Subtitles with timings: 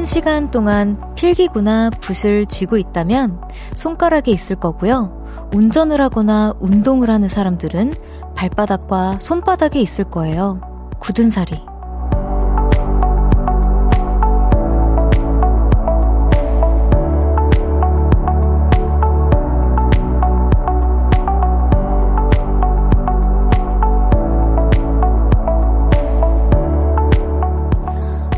[0.00, 3.38] 오랜 시간 동안 필기구나 붓을 쥐고 있다면
[3.74, 5.50] 손가락에 있을 거고요.
[5.52, 7.92] 운전을 하거나 운동을 하는 사람들은
[8.34, 10.62] 발바닥과 손바닥에 있을 거예요.
[11.00, 11.60] 굳은 살이.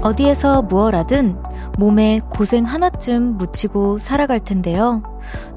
[0.02, 5.02] 어디에서 무얼 하든 몸에 고생 하나쯤 묻히고 살아갈 텐데요.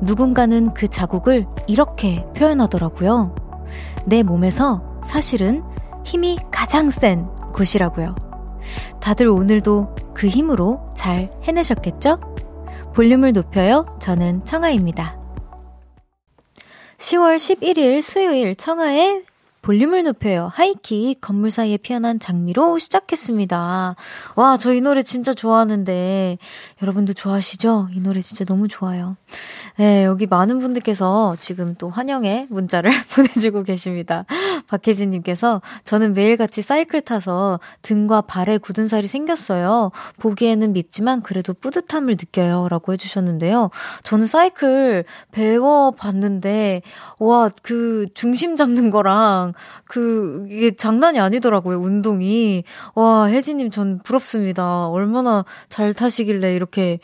[0.01, 3.35] 누군가는 그 자국을 이렇게 표현하더라고요.
[4.05, 5.63] 내 몸에서 사실은
[6.03, 8.15] 힘이 가장 센 곳이라고요.
[8.99, 12.19] 다들 오늘도 그 힘으로 잘 해내셨겠죠?
[12.94, 13.85] 볼륨을 높여요.
[14.00, 15.17] 저는 청아입니다.
[16.97, 19.23] 10월 11일 수요일 청아의
[19.66, 20.52] 볼륨을 높여요.
[20.53, 23.95] 하이키 건물 사이에 피어난 장미로 시작했습니다.
[24.35, 26.38] 와, 저 이 노래 진짜 좋아하는데
[26.83, 27.88] 여러분도 좋아하시죠?
[27.95, 29.17] 이 노래 진짜 너무 좋아요.
[29.77, 34.25] 네, 여기 많은 분들께서 지금 또 환영의 문자를 보내주고 계십니다.
[34.67, 39.91] 박혜진 님께서 저는 매일같이 사이클 타서 등과 발에 굳은 살이 생겼어요.
[40.19, 42.67] 보기에는 밉지만 그래도 뿌듯함을 느껴요.
[42.69, 43.72] 라고 해 주셨는데요.
[44.03, 46.83] 저는 사이클 배워 봤는데,
[47.17, 49.55] 와, 그 중심 잡는 거랑
[49.86, 52.64] 그, 이게 장난이 아니더라고요, 운동이.
[52.95, 54.88] 와, 혜진님 전 부럽습니다.
[54.88, 57.00] 얼마나 잘 타시길래 이렇게,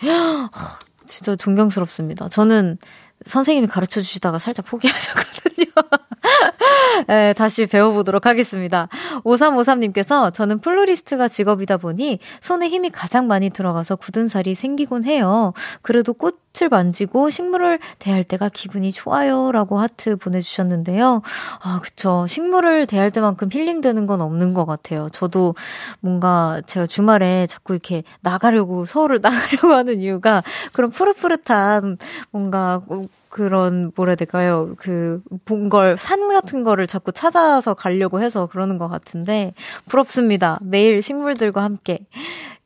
[1.06, 2.30] 진짜 존경스럽습니다.
[2.30, 2.78] 저는
[3.26, 5.66] 선생님이 가르쳐 주시다가 살짝 포기하셨거든요.
[7.08, 8.88] 네, 다시 배워보도록 하겠습니다.
[9.24, 15.54] 5353님께서 저는 플로리스트가 직업이다 보니 손에 힘이 가장 많이 들어가서 굳은 살이 생기곤 해요.
[15.82, 19.52] 그래도 꽃을 만지고 식물을 대할 때가 기분이 좋아요.
[19.52, 21.22] 라고 하트 보내주셨는데요.
[21.64, 22.26] 아, 그쵸.
[22.28, 25.10] 식물을 대할 때만큼 힐링되는 건 없는 것 같아요.
[25.12, 25.56] 저도
[26.02, 31.98] 뭔가 제가 주말에 자꾸 이렇게 나가려고, 서울을 나가려고 하는 이유가 그런 푸릇푸릇한
[32.32, 32.82] 뭔가
[33.30, 34.76] 그런 뭐라 해야 될까요?
[34.78, 39.54] 그 본 걸 산 같은 거를 자꾸 찾아서 가려고 해서 그러는 것 같은데
[39.88, 40.60] 부럽습니다.
[40.62, 42.00] 매일 식물들과 함께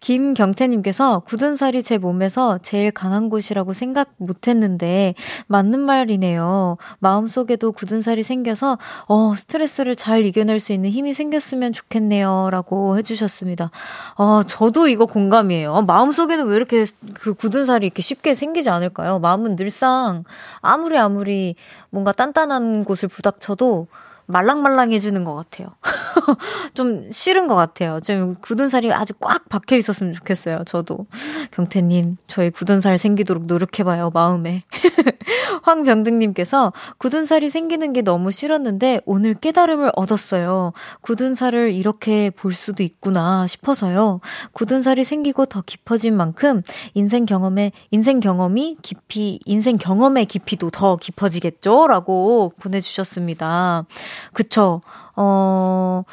[0.05, 5.15] 김경태님께서 굳은 살이 제 몸에서 제일 강한 곳이라고 생각 못했는데
[5.47, 6.77] 맞는 말이네요.
[6.99, 8.77] 마음 속에도 굳은 살이 생겨서
[9.07, 13.71] 어 스트레스를 잘 이겨낼 수 있는 힘이 생겼으면 좋겠네요라고 해주셨습니다.
[14.17, 15.73] 어 저도 이거 공감이에요.
[15.73, 19.17] 어, 마음 속에는 왜 이렇게 그 굳은 살이 이렇게 쉽게 생기지 않을까요?
[19.17, 20.23] 마음은 늘상
[20.61, 21.55] 아무리 아무리
[21.89, 23.87] 뭔가 단단한 곳을 부닥쳐도
[24.27, 25.69] 말랑말랑해지는 것 같아요.
[26.73, 27.99] 좀 싫은 것 같아요.
[28.01, 30.63] 좀 굳은 살이 아주 꽉 박혀 있었으면 좋겠어요.
[30.65, 31.05] 저도.
[31.51, 34.63] 경태님, 저희 굳은 살 생기도록 노력해봐요, 마음에.
[35.63, 40.73] 황병등님께서 굳은 살이 생기는 게 너무 싫었는데 오늘 깨달음을 얻었어요.
[41.01, 44.21] 굳은 살을 이렇게 볼 수도 있구나 싶어서요.
[44.53, 46.61] 굳은 살이 생기고 더 깊어진 만큼
[46.93, 51.87] 인생 경험에, 인생 경험이 깊이, 인생 경험의 깊이도 더 깊어지겠죠?
[51.87, 53.85] 라고 보내주셨습니다.
[54.33, 54.81] 그쵸.
[55.15, 56.03] 어,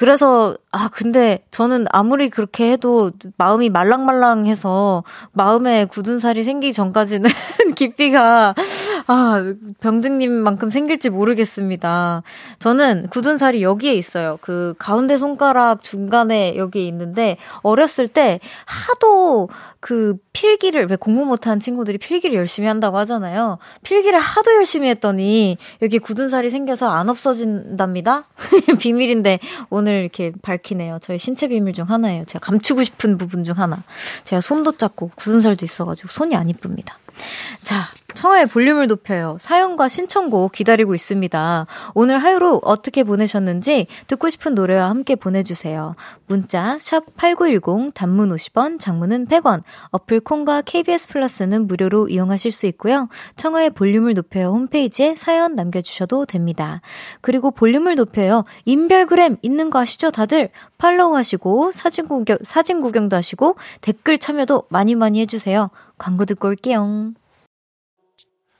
[0.00, 7.28] 그래서, 아, 근데 저는 아무리 그렇게 해도 마음이 말랑말랑해서 마음에 굳은 살이 생기기 전까지는
[7.76, 8.54] 깊이가,
[9.06, 12.22] 아, 병등님만큼 생길지 모르겠습니다.
[12.60, 14.38] 저는 굳은 살이 여기에 있어요.
[14.40, 19.50] 그 가운데 손가락 중간에 여기 있는데 어렸을 때 하도
[19.80, 23.58] 그 필기를 왜 공부 못하는 친구들이 필기를 열심히 한다고 하잖아요.
[23.82, 28.24] 필기를 하도 열심히 했더니 여기 굳은 살이 생겨서 안 없어진답니다.
[28.80, 30.98] 비밀인데 오늘 이렇게 밝히네요.
[31.02, 32.24] 저희 신체 비밀 중 하나예요.
[32.24, 33.82] 제가 감추고 싶은 부분 중 하나.
[34.24, 36.96] 제가 손도 작고 굳은 살도 있어가지고 손이 안 이쁩니다.
[37.62, 39.36] 자, 청하의 볼륨을 높여요.
[39.40, 41.66] 사연과 신청곡 기다리고 있습니다.
[41.94, 45.94] 오늘 하루 어떻게 보내셨는지 듣고 싶은 노래와 함께 보내주세요.
[46.26, 53.08] 문자 샵8910 단문 50원, 장문은 100원, 어플 콩과 KBS 플러스는 무료로 이용하실 수 있고요.
[53.36, 56.80] 청하의 볼륨을 높여요 홈페이지에 사연 남겨주셔도 됩니다.
[57.20, 58.44] 그리고 볼륨을 높여요.
[58.64, 60.50] 인별그램 있는 거 아시죠 다들?
[60.78, 65.70] 팔로우 하시고 사진 구경, 사진 구경도 하시고 댓글 참여도 많이 많이 해주세요.
[65.98, 67.12] 광고 듣고 올게요.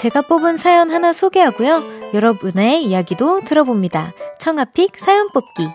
[0.00, 2.14] 제가 뽑은 사연 하나 소개하고요.
[2.14, 4.14] 여러분의 이야기도 들어봅니다.
[4.38, 5.68] 청아픽 사연 뽑기.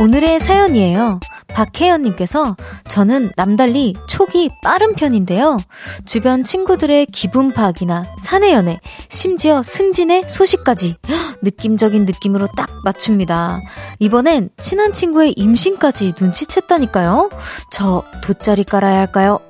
[0.00, 1.18] 오늘의 사연이에요.
[1.56, 2.54] 박혜연님께서
[2.86, 5.56] 저는 남달리 촉이 빠른 편인데요.
[6.04, 10.96] 주변 친구들의 기분 파악이나 사내 연애, 심지어 승진의 소식까지
[11.42, 13.60] 느낌적인 느낌으로 딱 맞춥니다.
[14.00, 17.30] 이번엔 친한 친구의 임신까지 눈치챘다니까요.
[17.70, 19.40] 저 돗자리 깔아야 할까요?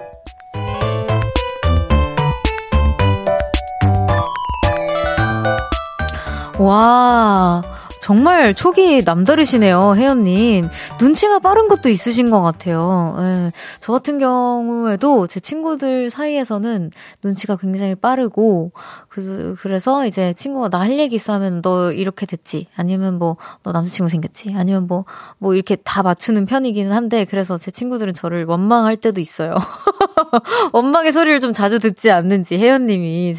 [6.59, 7.63] 와.
[8.07, 10.69] 정말 촉이 남다르시네요, 혜연님.
[11.01, 13.17] 눈치가 빠른 것도 있으신 것 같아요.
[13.19, 13.53] 예.
[13.81, 16.93] 저 같은 경우에도 제 친구들 사이에서는
[17.25, 18.71] 눈치가 굉장히 빠르고,
[19.09, 22.69] 그, 그래서 이제 친구가 나 할 얘기 있어 하면 너 이렇게 됐지.
[22.77, 24.55] 아니면 뭐, 너 남자친구 생겼지.
[24.57, 25.05] 아니면 뭐,
[25.39, 29.57] 뭐 이렇게 다 맞추는 편이기는 한데, 그래서 제 친구들은 저를 원망할 때도 있어요.
[30.73, 33.35] 원망의 소리를 좀 자주 듣지 않는지, 혜연님이.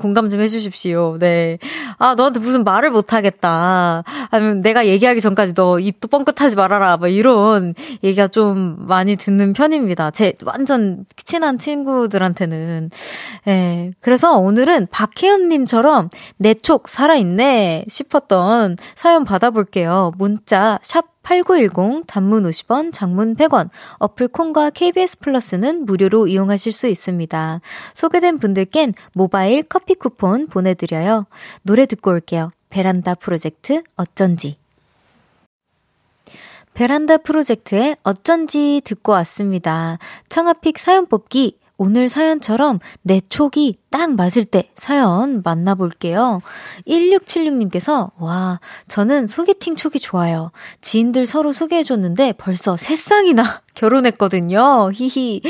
[0.00, 1.18] 공감 좀 해주십시오.
[1.20, 1.58] 네.
[1.98, 4.02] 아, 너한테 무슨 말을 못하겠다.
[4.30, 6.96] 아니면 내가 얘기하기 전까지 너 입도 뻥끗하지 말아라.
[6.96, 10.10] 뭐 이런 얘기가 좀 많이 듣는 편입니다.
[10.12, 12.90] 제 완전 친한 친구들한테는.
[13.48, 13.90] 예.
[14.00, 16.08] 그래서 오늘은 박혜연님처럼
[16.38, 20.12] 내 촉 살아있네 싶었던 사연 받아볼게요.
[20.16, 27.60] 문자, 샵 8910 단문 50원, 장문 100원, 어플 콩과 KBS 플러스는 무료로 이용하실 수 있습니다.
[27.94, 31.26] 소개된 분들께는 모바일 커피 쿠폰 보내드려요.
[31.62, 32.50] 노래 듣고 올게요.
[32.70, 34.56] 베란다 프로젝트 어쩐지.
[36.74, 39.98] 베란다 프로젝트의 어쩐지 듣고 왔습니다.
[40.28, 46.40] 청아픽 사연 뽑기 오늘 사연처럼 내 촉이 딱 맞을 때 사연 만나볼게요.
[46.86, 50.52] 1676님께서, 와, 저는 소개팅 촉이 좋아요.
[50.80, 54.90] 지인들 서로 소개해줬는데 벌써 세 쌍이나 결혼했거든요.
[54.92, 55.42] 히히.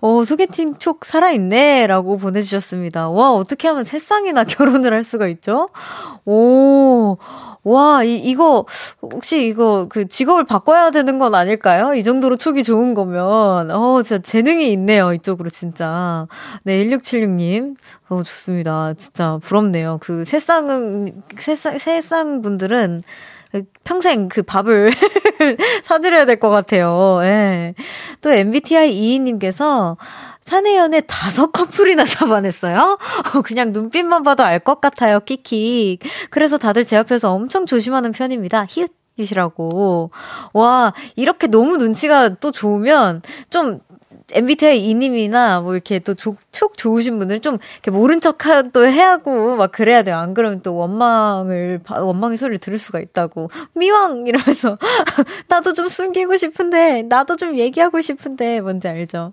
[0.00, 1.86] 어, 소개팅 촉 살아있네.
[1.86, 3.10] 라고 보내주셨습니다.
[3.10, 5.68] 와, 어떻게 하면 세 쌍이나 결혼을 할 수가 있죠?
[6.24, 7.18] 오,
[7.62, 8.64] 와, 이, 이거,
[9.02, 11.94] 혹시 이거 그 직업을 바꿔야 되는 건 아닐까요?
[11.94, 13.70] 이 정도로 촉이 좋은 거면.
[13.70, 15.12] 어, 진짜 재능이 있네요.
[15.12, 16.26] 이쪽으로 진짜.
[16.64, 17.76] 네, 1676님.
[18.08, 18.94] 어, 좋습니다.
[18.94, 19.98] 진짜 부럽네요.
[20.00, 23.02] 그 새쌍은, 새쌍, 새쌍 분들은
[23.84, 24.92] 평생 그 밥을
[25.82, 27.18] 사드려야 될 것 같아요.
[27.22, 27.74] 예.
[28.20, 29.96] 또 MBTI 2인님께서
[30.40, 32.98] 사내연애 다섯 커플이나 잡아냈어요?
[33.44, 35.98] 그냥 눈빛만 봐도 알 것 같아요, 키키.
[36.30, 38.66] 그래서 다들 제 앞에서 엄청 조심하는 편입니다.
[38.68, 38.90] 히읗.
[39.18, 40.10] 이시라고.
[40.52, 43.80] 와, 이렇게 너무 눈치가 또 좋으면 좀
[44.32, 46.38] MBTI 이님이나 뭐 이렇게 또촉
[46.76, 50.16] 좋으신 분들 좀 이렇게 모른 척또 해야 하고 막 그래야 돼요.
[50.16, 53.50] 안 그러면 또 원망을 원망의 소리를 들을 수가 있다고.
[53.74, 54.78] 미왕 이러면서
[55.48, 59.32] 나도 좀 숨기고 싶은데 나도 좀 얘기하고 싶은데 뭔지 알죠?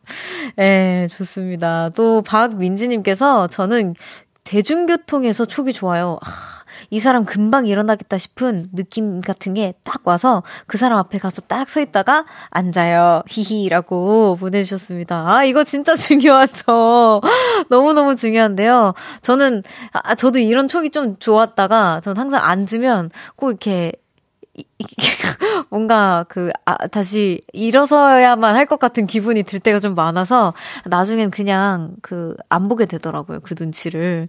[0.59, 1.89] 예, 좋습니다.
[1.95, 3.95] 또 박민지님께서 저는
[4.43, 6.19] 대중교통에서 촉이 좋아요.
[6.21, 6.52] 아,
[6.93, 11.67] 이 사람 금방 일어나겠다 싶은 느낌 같은 게 딱 와서 그 사람 앞에 가서 딱
[11.67, 13.23] 서 있다가 앉아요.
[13.27, 15.23] 히히라고 보내주셨습니다.
[15.27, 17.21] 아, 이거 진짜 중요하죠.
[17.69, 18.93] 너무너무 중요한데요.
[19.23, 23.93] 저는, 아, 저도 이런 촉이 좀 좋았다가, 전 항상 앉으면 꼭 이렇게
[25.69, 30.53] 뭔가 그, 아, 다시 일어서야만 할 것 같은 기분이 들 때가 좀 많아서
[30.85, 33.39] 나중엔 그냥 그, 안 보게 되더라고요.
[33.41, 34.27] 그 눈치를.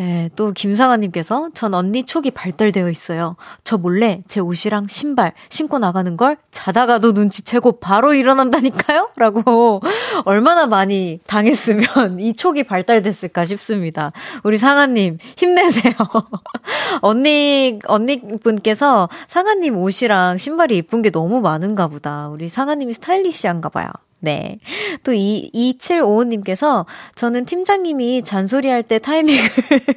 [0.00, 3.36] 예, 또 김상아님께서 전 언니 촉이 발달되어 있어요.
[3.64, 9.10] 저 몰래 제 옷이랑 신발 신고 나가는 걸 자다가도 눈치채고 바로 일어난다니까요?
[9.16, 9.80] 라고
[10.24, 14.12] 얼마나 많이 당했으면 이 촉이 발달됐을까 싶습니다.
[14.44, 15.92] 우리 상아님, 힘내세요.
[17.02, 22.28] 언니, 언니분께서 상아님 옷 이랑 신발이 예쁜 게 너무 많은가 보다.
[22.28, 23.88] 우리 상아님이 스타일리시한가 봐요.
[24.22, 24.60] 네.
[25.02, 29.40] 또 이, 2755님께서 저는 팀장님이 잔소리할 때 타이밍을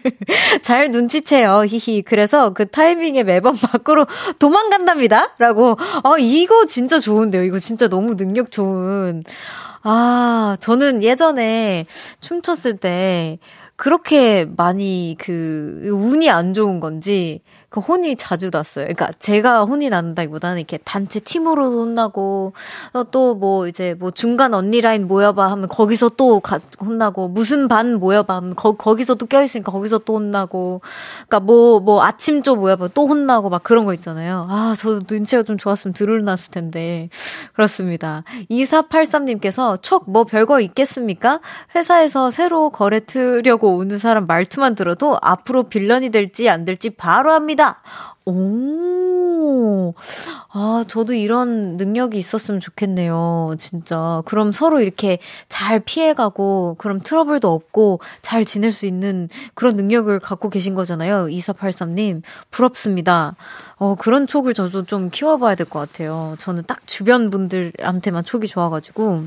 [0.63, 1.65] 잘 눈치채요.
[1.67, 2.01] 히히.
[2.01, 4.07] 그래서 그 타이밍에 매번 밖으로
[4.39, 5.35] 도망간답니다.
[5.37, 5.77] 라고.
[6.03, 7.43] 아, 이거 진짜 좋은데요.
[7.43, 9.23] 이거 진짜 너무 능력 좋은.
[9.83, 11.85] 아, 저는 예전에
[12.19, 13.37] 춤췄을 때
[13.75, 17.41] 그렇게 많이 그 운이 안 좋은 건지
[17.75, 18.85] 그 혼이 자주 났어요.
[18.85, 22.53] 그러니까 제가 혼이 난다기보다는 이렇게 단체 팀으로 혼나고
[22.93, 27.95] 어, 또뭐 이제 뭐 중간 언니 라인 모여봐 하면 거기서 또 가, 혼나고 무슨 반
[27.99, 30.79] 모여봐 하면 거, 거기서 또 껴있으니까 거기서 또 혼나고
[31.27, 34.47] 그러니까 뭐뭐 뭐 아침 쪽 모여봐 또 혼나고 막 그런 거 있잖아요.
[34.49, 37.09] 아 저도 눈치가 좀 좋았으면 들을 났을 텐데
[37.53, 38.23] 그렇습니다.
[38.49, 41.41] 2483님께서 촉 뭐 별거 있겠습니까?
[41.75, 47.64] 회사에서 새로 거래 트려고 오는 사람 말투만 들어도 앞으로 빌런이 될지 안 될지 바로 합니다.
[48.27, 49.93] 오,
[50.51, 53.55] 아, 저도 이런 능력이 있었으면 좋겠네요.
[53.59, 54.23] 진짜.
[54.25, 60.49] 그럼 서로 이렇게 잘 피해가고, 그럼 트러블도 없고, 잘 지낼 수 있는 그런 능력을 갖고
[60.49, 61.27] 계신 거잖아요.
[61.27, 62.23] 2483님.
[62.49, 63.35] 부럽습니다.
[63.77, 66.35] 어, 그런 촉을 저도 좀 키워봐야 될 것 같아요.
[66.39, 69.25] 저는 딱 주변 분들한테만 촉이 좋아가지고.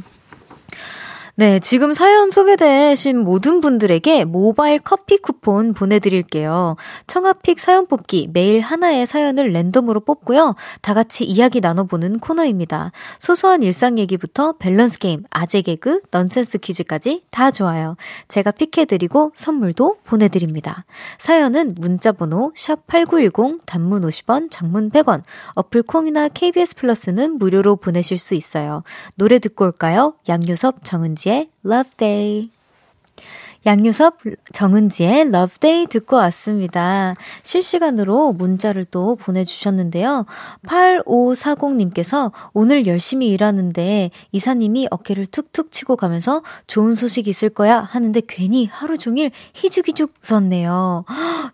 [1.41, 6.75] 네, 지금 사연 소개되신 모든 분들에게 모바일 커피 쿠폰 보내드릴게요.
[7.07, 10.57] 청아픽 사연 뽑기 매일 하나의 사연을 랜덤으로 뽑고요.
[10.83, 12.91] 다 같이 이야기 나눠보는 코너입니다.
[13.21, 17.95] 소소한 일상 얘기부터 밸런스 게임, 아재 개그, 넌센스 퀴즈까지 다 좋아요.
[18.27, 20.87] 제가 픽해드리고 선물도 보내드립니다.
[21.19, 25.23] 사연은 문자번호 샵8910 단문 50원, 장문 100원,
[25.55, 28.83] 어플 콩이나 KBS 플러스는 무료로 보내실 수 있어요.
[29.15, 30.15] 노래 듣고 올까요?
[30.29, 32.50] 양유섭 정은지 정은지의 Love Day.
[33.67, 34.19] 양유섭,
[34.53, 37.15] 정은지의 Love Day 듣고 왔습니다.
[37.43, 40.27] 실시간으로 문자를 또 보내주셨는데요.
[40.67, 48.67] 8540님께서 오늘 열심히 일하는데 이사님이 어깨를 툭툭 치고 가면서 좋은 소식 있을 거야 하는데 괜히
[48.67, 51.05] 하루 종일 희죽희죽 썼네요.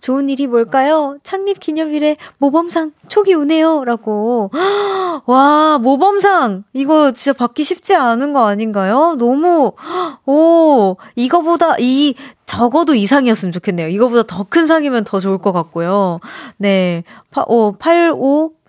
[0.01, 1.17] 좋은 일이 뭘까요?
[1.23, 3.85] 창립 기념일에 모범상 촉이 오네요.
[3.85, 4.51] 라고.
[5.27, 6.65] 와, 모범상!
[6.73, 9.17] 이거 진짜 받기 쉽지 않은 거 아닌가요?
[9.19, 9.73] 너무,
[10.27, 11.94] 오, 이거보다, 이,
[12.47, 13.89] 적어도 이상이었으면 좋겠네요.
[13.89, 16.21] 이거보다 더 큰 상이면 더 좋을 것 같고요.
[16.59, 17.03] 네.
[17.31, 17.73] 파, 어,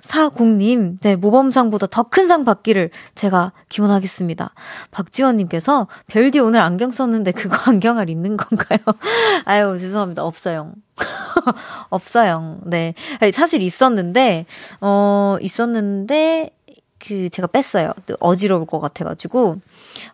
[0.01, 4.51] 8540님, 네, 모범상보다 더 큰 상 받기를 제가 기원하겠습니다.
[4.91, 8.79] 박지원님께서, 별디 오늘 안경 썼는데 그거 안경을 있는 건가요?
[9.45, 10.23] 아유, 죄송합니다.
[10.23, 10.71] 없어요.
[11.89, 12.57] 없어요.
[12.65, 12.93] 네.
[13.33, 14.45] 사실 있었는데,
[14.81, 16.51] 어, 있었는데,
[16.97, 17.91] 그, 제가 뺐어요.
[18.19, 19.57] 어지러울 것 같아가지고.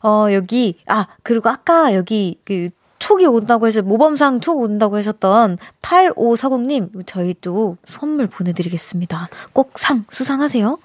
[0.04, 2.70] 어, 여기, 아, 그리고 아까 여기 그
[3.02, 9.28] 촉이 온다고 해서 모범상 촉 온다고 하셨던 8540님 저희 도 선물 보내드리겠습니다.
[9.54, 10.78] 꼭 상 수상하세요.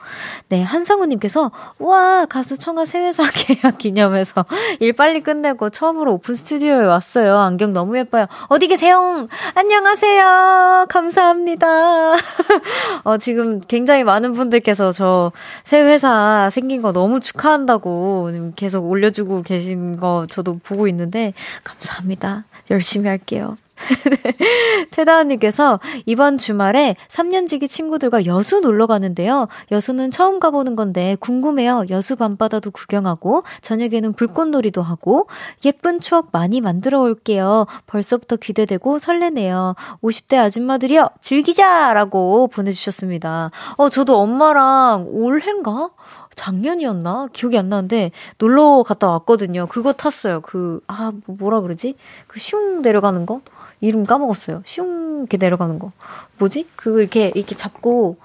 [0.49, 4.47] 네 한상우님께서 우와 가수 청아 새회사 계약 기념해서
[4.81, 7.37] 일 빨리 끝내고 처음으로 오픈 스튜디오에 왔어요.
[7.39, 8.27] 안경 너무 예뻐요.
[8.49, 9.29] 어디 계세요?
[9.55, 10.87] 안녕하세요.
[10.89, 12.15] 감사합니다.
[13.05, 15.33] 어, 지금 굉장히 많은 분들께서 저
[15.65, 21.33] 새 회사 생긴 거 너무 축하한다고 계속 올려주고 계신 거 저도 보고 있는데
[21.65, 22.06] 감사합니다.
[22.07, 22.45] 감사합니다.
[22.71, 23.57] 열심히 할게요.
[24.91, 29.49] 태다언님께서 이번 주말에 3년지기 친구들과 여수 놀러 가는데요.
[29.71, 31.85] 여수는 처음 가보는 건데 궁금해요.
[31.91, 35.29] 여수 밤바다도 구경하고 저녁에는 불꽃놀이도 하고
[35.67, 37.67] 예쁜 추억 많이 만들어 올게요.
[37.87, 39.75] 벌써부터 기대되고 설레네요.
[40.03, 41.11] 50대 아줌마들이요.
[41.21, 43.51] 즐기자라고 보내주셨습니다.
[43.77, 45.91] 어, 저도 엄마랑 올해인가?
[46.37, 47.29] 작년이었나?
[47.33, 49.67] 기억이 안 나는데 놀러 갔다 왔거든요.
[49.69, 50.41] 그거 탔어요.
[50.43, 51.97] 그, 아, 뭐, 뭐라 그러지?
[52.29, 53.41] 그 슝 내려가는 거?
[53.81, 54.63] 이름 까먹었어요.
[54.65, 55.93] 슝 이렇게 내려가는 거.
[56.39, 56.69] 뭐지?
[56.77, 58.17] 그거 이렇게 이렇게 잡고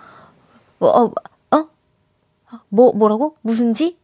[0.80, 1.12] 어, 어,
[1.58, 1.68] 어?
[2.70, 3.36] 뭐 뭐라고?
[3.41, 3.98] 무슨 지?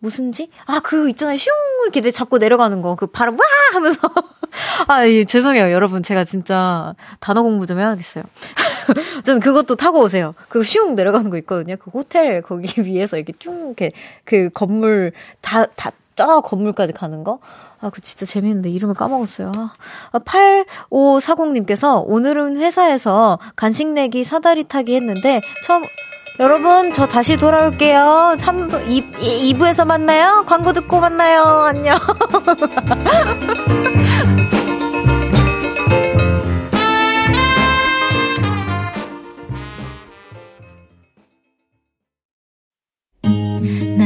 [0.00, 0.50] 무슨 지?
[0.66, 1.36] 아, 그 있잖아요.
[1.36, 1.52] 슝
[1.84, 2.96] 이렇게 잡고 내려가는 거.
[2.96, 3.40] 그 바람 와
[3.72, 4.00] 하면서
[4.88, 5.70] 아, 예, 죄송해요.
[5.70, 6.02] 여러분.
[6.02, 8.24] 제가 진짜 단어 공부 좀 해야겠어요.
[9.24, 10.34] 저는 그것도 타고 오세요.
[10.48, 11.76] 그 슝 내려가는 거 있거든요.
[11.76, 13.92] 그 호텔 거기 위에서 이렇게 쭉 이렇게
[14.24, 17.38] 그 건물 다 다 저 건물까지 가는 거.
[17.80, 19.52] 아, 그 진짜 재밌는데 이름을 까먹었어요.
[20.12, 25.82] 아, 8540님께서 오늘은 회사에서 간식 내기 사다리 타기 했는데 처음
[26.40, 28.36] 여러분, 저 다시 돌아올게요.
[28.38, 30.42] 3부, 2, 2부에서 만나요.
[30.46, 31.44] 광고 듣고 만나요.
[31.44, 31.98] 안녕.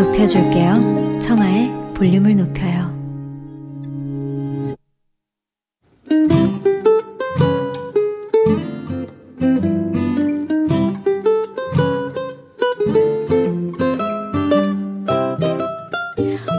[0.00, 1.18] 높여줄게요.
[1.20, 2.88] 청하의 볼륨을 높여요.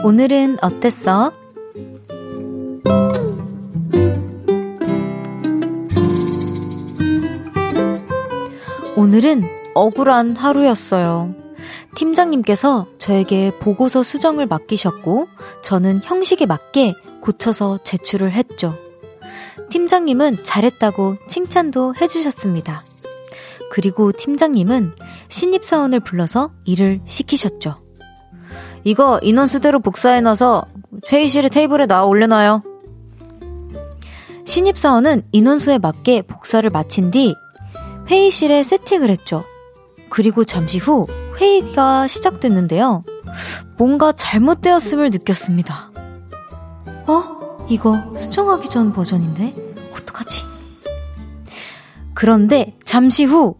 [0.03, 1.33] 오늘은 어땠어?
[8.95, 9.41] 오늘은
[9.73, 11.40] 억울한 하루였어요.
[11.95, 15.27] 팀장님께서 저에게 보고서 수정을 맡기셨고
[15.61, 18.75] 저는 형식에 맞게 고쳐서 제출을 했죠.
[19.69, 22.83] 팀장님은 잘했다고 칭찬도 해주셨습니다.
[23.71, 24.95] 그리고 팀장님은
[25.29, 27.81] 신입사원을 불러서 일을 시키셨죠.
[28.83, 30.65] 이거 인원수대로 복사해놔서
[31.09, 32.63] 회의실에 테이블에 놔 올려놔요.
[34.45, 37.35] 신입사원은 인원수에 맞게 복사를 마친 뒤
[38.09, 39.45] 회의실에 세팅을 했죠.
[40.09, 41.07] 그리고 잠시 후
[41.41, 43.03] 회의가 시작됐는데요.
[43.77, 45.91] 뭔가 잘못되었음을 느꼈습니다.
[47.07, 47.65] 어?
[47.67, 49.55] 이거 수정하기 전 버전인데?
[49.91, 50.43] 어떡하지?
[52.13, 53.55] 그런데 잠시 후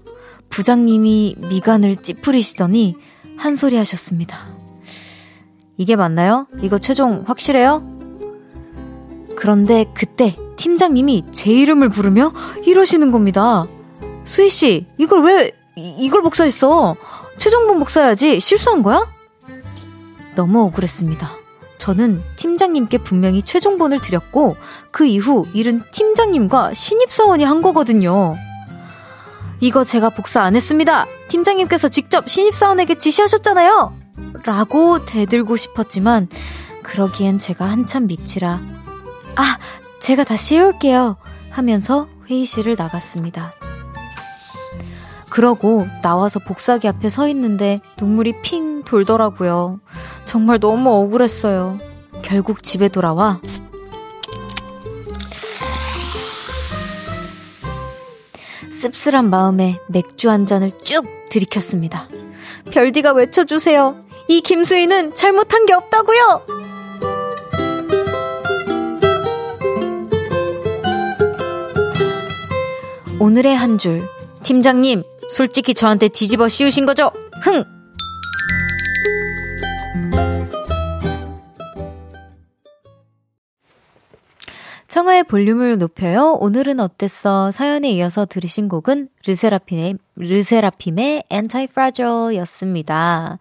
[0.50, 2.98] 부장님이 미간을 찌푸리시더니
[3.38, 4.38] 한 소리 하셨습니다.
[5.78, 6.46] 이게 맞나요?
[6.62, 7.84] 이거 최종 확실해요?
[9.36, 12.32] 그런데 그때 팀장님이 제 이름을 부르며
[12.64, 13.66] 이러시는 겁니다.
[14.24, 16.96] 수희 씨, 이걸 왜, 이걸 복사했어?
[17.42, 18.40] 최종본 복사해야지.
[18.40, 19.04] 실수한 거야?
[20.36, 21.28] 너무 억울했습니다.
[21.80, 24.56] 저는 팀장님께 분명히 최종본을 드렸고,
[24.92, 28.36] 그 이후 일은 팀장님과 신입사원이 한 거거든요.
[29.60, 31.08] 이거 제가 복사 안 했습니다.
[31.30, 33.92] 팀장님께서 직접 신입사원에게 지시하셨잖아요.
[34.44, 36.28] 라고 대들고 싶었지만,
[36.84, 38.62] 그러기엔 제가 한참 미치라.
[39.36, 39.58] 아,
[40.00, 41.18] 제가 다시 해올게요.
[41.50, 43.56] 하면서 회의실을 나갔습니다.
[45.32, 49.80] 그러고 나와서 복사기 앞에 서 있는데 눈물이 핑 돌더라고요.
[50.26, 51.80] 정말 너무 억울했어요.
[52.22, 53.40] 결국 집에 돌아와
[58.70, 62.08] 씁쓸한 마음에 맥주 한 잔을 쭉 들이켰습니다.
[62.72, 63.96] 별디가 외쳐주세요.
[64.28, 66.42] 이 김수희는 잘못한 게 없다고요!
[73.20, 74.04] 오늘의 한 줄.
[74.44, 77.12] 팀장님, 솔직히 저한테 뒤집어 씌우신 거죠?
[77.42, 77.64] 흥!
[84.90, 86.38] 청하의 볼륨을 높여요.
[86.42, 87.50] 오늘은 어땠어?
[87.52, 93.40] 사연에 이어서 들으신 곡은 르세라핌의, 르세라핌의 Anti-Fragile 였습니다.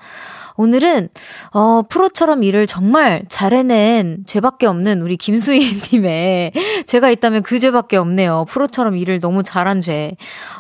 [0.57, 1.09] 오늘은
[1.53, 6.53] 어 프로처럼 일을 정말 잘해낸 죄밖에 없는 우리 김수희 님의
[6.87, 8.45] 죄가 있다면 그 죄밖에 없네요.
[8.49, 10.17] 프로처럼 일을 너무 잘한 죄.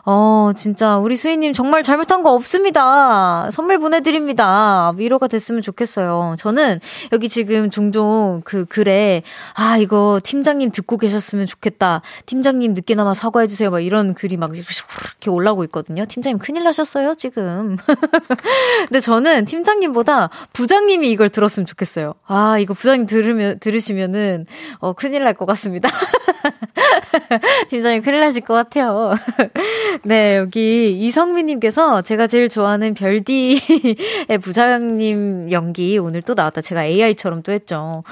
[0.06, 3.50] 어 진짜 우리 수희 님 정말 잘못한 거 없습니다.
[3.50, 4.92] 선물 보내 드립니다.
[4.96, 6.36] 위로가 됐으면 좋겠어요.
[6.38, 6.80] 저는
[7.12, 9.22] 여기 지금 종종 그 글에
[9.54, 12.00] 아 이거 팀장님 듣고 계셨으면 좋겠다.
[12.24, 13.70] 팀장님 늦게나마 사과해 주세요.
[13.70, 16.06] 막 이런 글이 막 이렇게 올라오고 있거든요.
[16.10, 17.76] 팀장님 큰일 나셨어요, 지금.
[18.88, 22.14] 근데 저는 팀장님 팀장님보다 부장님이 이걸 들었으면 좋겠어요.
[22.26, 24.46] 아, 이거 부장님 들으면, 들으시면은,
[24.78, 25.88] 어, 큰일 날 것 같습니다.
[27.68, 29.14] 팀장님 큰일 나실 것 같아요.
[30.04, 33.58] 네, 여기 이성민님께서 제가 제일 좋아하는 별디의
[34.42, 36.60] 부장님 연기 오늘 또 나왔다.
[36.60, 38.04] 제가 AI처럼 또 했죠.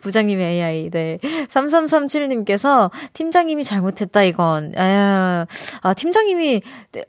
[0.00, 0.90] 부장님의 AI.
[0.90, 1.18] 네.
[1.48, 4.72] 3337님께서 팀장님이 잘못했다, 이건.
[4.76, 5.46] 아,
[5.82, 6.62] 아 팀장님이,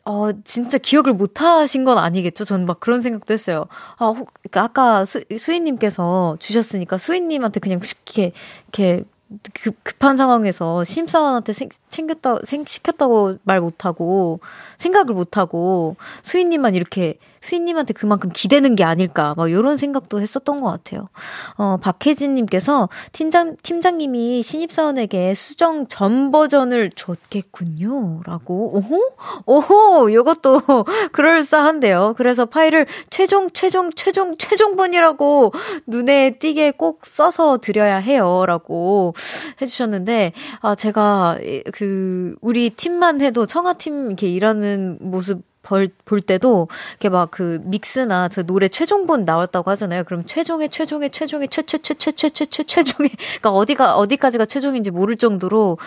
[0.03, 2.43] 어, 진짜 기억을 못 하신 건 아니겠죠?
[2.43, 3.65] 전 막 그런 생각도 했어요.
[3.97, 8.31] 아, 그러니까 아까 수, 수인님께서 주셨으니까 수인님한테 그냥 이렇게,
[8.73, 9.03] 이렇게
[9.53, 14.39] 급, 급한 상황에서 심사원한테 생, 챙겼다, 생, 시켰다고 말 못하고,
[14.77, 21.09] 생각을 못하고, 수인님만 이렇게 수인님한테 그만큼 기대는 게 아닐까, 막 요런 생각도 했었던 것 같아요.
[21.57, 28.21] 어, 박혜진님께서 팀장, 팀장님이 신입사원에게 수정 전 버전을 줬겠군요.
[28.25, 29.11] 라고, 오호?
[29.45, 30.11] 오호!
[30.11, 30.61] 요것도
[31.13, 32.15] 그럴싸한데요.
[32.17, 35.53] 그래서 파일을 최종, 최종, 최종, 최종본이라고
[35.85, 38.45] 눈에 띄게 꼭 써서 드려야 해요.
[38.47, 39.13] 라고
[39.61, 41.37] 해주셨는데, 아, 제가
[41.73, 48.29] 그, 우리 팀만 해도 청아팀 이렇게 일하는 모습 벌, 볼 때도 이렇게 막 그 믹스나
[48.29, 50.03] 저 노래 최종본 나왔다고 하잖아요.
[50.05, 53.09] 그럼 최종의 최종의 최종의 최최최최최최최 최종의
[53.41, 55.77] 그러니까 어디가 어디까지가 최종인지 모를 정도로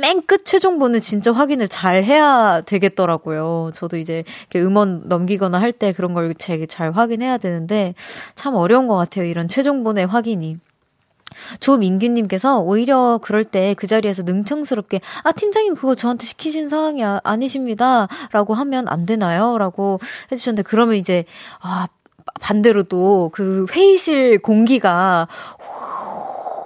[0.00, 3.72] 맨 끝 최종본은 진짜 확인을 잘 해야 되겠더라고요.
[3.74, 7.94] 저도 이제 이렇게 음원 넘기거나 할 때 그런 걸 되게 잘 확인해야 되는데
[8.34, 9.24] 참 어려운 것 같아요.
[9.24, 10.58] 이런 최종본의 확인이.
[11.60, 18.08] 조민규님께서 오히려 그럴 때 그 자리에서 능청스럽게 아 팀장님 그거 저한테 시키신 상황이 아, 아니십니다
[18.32, 19.58] 라고 하면 안 되나요?
[19.58, 20.00] 라고
[20.32, 21.24] 해주셨는데 그러면 이제
[21.60, 21.86] 아
[22.40, 25.28] 반대로 또 그 회의실 공기가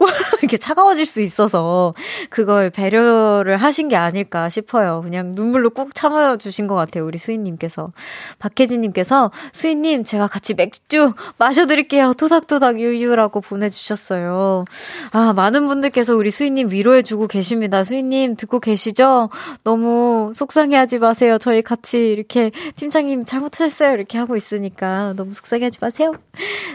[0.40, 1.94] 이렇게 차가워질 수 있어서
[2.30, 5.02] 그걸 배려를 하신 게 아닐까 싶어요.
[5.02, 7.06] 그냥 눈물로 꾹 참아주신 것 같아요.
[7.06, 7.92] 우리 수인님께서.
[8.38, 12.14] 박혜진님께서 수인님 제가 같이 맥주 마셔드릴게요.
[12.14, 14.64] 토닥토닥 유유라고 보내주셨어요.
[15.12, 17.84] 아 많은 분들께서 우리 수인님 위로해주고 계십니다.
[17.84, 19.30] 수인님 듣고 계시죠?
[19.62, 21.38] 너무 속상해 하지 마세요.
[21.38, 23.92] 저희 같이 이렇게 팀장님 잘못하셨어요.
[23.92, 26.12] 이렇게 하고 있으니까 너무 속상해 하지 마세요.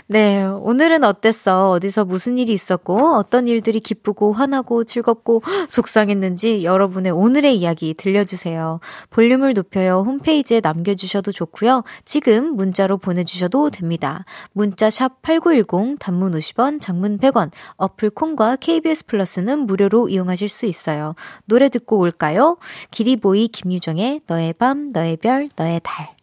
[0.08, 1.72] 네 오늘은 어땠어?
[1.72, 8.80] 어디서 무슨 일이 있었고 어떤 일들이 기쁘고 화나고 즐겁고 속상했는지 여러분의 오늘의 이야기 들려주세요.
[9.10, 11.84] 볼륨을 높여요 홈페이지에 남겨주셔도 좋고요.
[12.06, 14.26] 지금 문자로 보내주셔도 됩니다.
[14.54, 21.16] 문자 샵 8910 단문 50원 장문 100원 어플 콩과 KBS 플러스는 무료로 이용하실 수 있어요.
[21.46, 22.58] 노래 듣고 올까요?
[22.92, 26.19] 기리보이 김유정의 너의 밤 너의 별 너의 달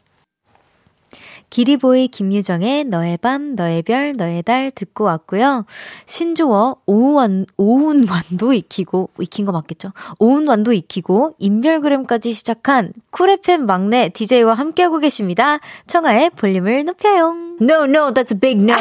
[1.56, 5.64] 기리보이 김유정의 너의 밤, 너의 별, 너의 달 듣고 왔고요.
[6.04, 9.94] 신조어 오운완, 오운완도 익히고, 익힌 거 맞겠죠?
[10.18, 15.58] 오운완도 익히고, 인별그램까지 시작한 쿨FM 막내 DJ와 함께하고 계십니다.
[15.86, 17.34] 청하의 볼륨을 높여요.
[17.62, 18.76] No, no, that's a big no.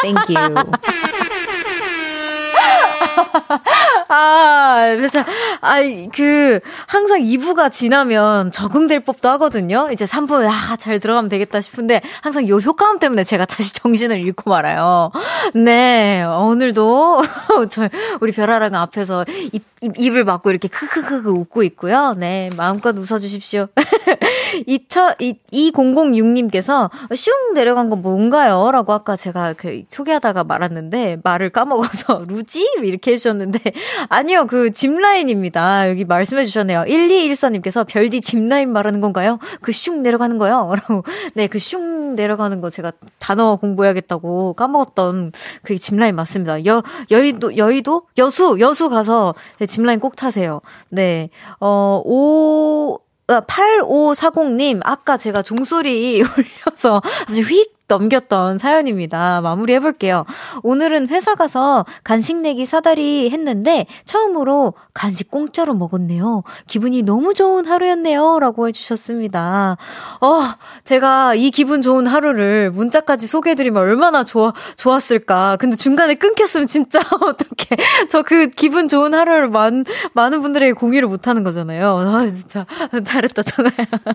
[0.00, 0.54] Thank you.
[4.12, 5.20] 아, 그래서,
[5.60, 5.78] 아,
[6.12, 9.88] 그, 항상 2부가 지나면 적응될 법도 하거든요.
[9.92, 14.50] 이제 3부, 아, 잘 들어가면 되겠다 싶은데, 항상 요 효과음 때문에 제가 다시 정신을 잃고
[14.50, 15.12] 말아요.
[15.54, 17.22] 네, 오늘도,
[17.70, 17.88] 저,
[18.20, 22.14] 우리 별아랑 앞에서 입, 입, 입을 막고 이렇게 크크크크 웃고 있고요.
[22.18, 23.68] 네, 마음껏 웃어주십시오.
[24.66, 25.14] 2000,
[25.52, 28.70] 2006님께서 슝 내려간 건 뭔가요?
[28.72, 32.64] 라고 아까 제가 그 소개하다가 말았는데, 말을 까먹어서, 루지?
[32.82, 33.60] 이렇게 해주셨는데,
[34.08, 35.88] 아니요, 그 짚라인입니다.
[35.90, 36.84] 여기 말씀해 주셨네요.
[36.86, 39.38] 1214님께서 별디 짚라인 말하는 건가요?
[39.60, 40.72] 그 슝 내려가는 거요?
[40.76, 41.04] 라고.
[41.34, 45.32] 네, 그 슝 내려가는 거 제가 단어 공부해야겠다고 까먹었던
[45.62, 46.64] 그 짚라인 맞습니다.
[46.66, 48.02] 여, 여의도, 여의도?
[48.18, 49.34] 여수, 여수 가서
[49.68, 50.60] 짚라인 꼭 타세요.
[50.88, 51.30] 네.
[51.60, 52.98] 어, 오,
[53.30, 56.22] 8540님, 아, 아까 제가 종소리
[56.66, 59.40] 울려서 휙 넘겼던 사연입니다.
[59.40, 60.24] 마무리 해볼게요.
[60.62, 66.44] 오늘은 회사 가서 간식 내기 사다리 했는데 처음으로 간식 공짜로 먹었네요.
[66.68, 68.38] 기분이 너무 좋은 하루였네요.
[68.38, 69.76] 라고 해주셨습니다.
[70.20, 70.40] 어,
[70.84, 75.56] 제가 이 기분 좋은 하루를 문자까지 소개해드리면 얼마나 좋아, 좋았을까.
[75.58, 78.06] 근데 중간에 끊겼으면 진짜 어떡해.
[78.08, 81.98] 저그 기분 좋은 하루를 많, 많은 분들에게 공유를 못하는 거잖아요.
[81.98, 82.66] 아, 진짜.
[83.04, 83.72] 잘했다, 정아야.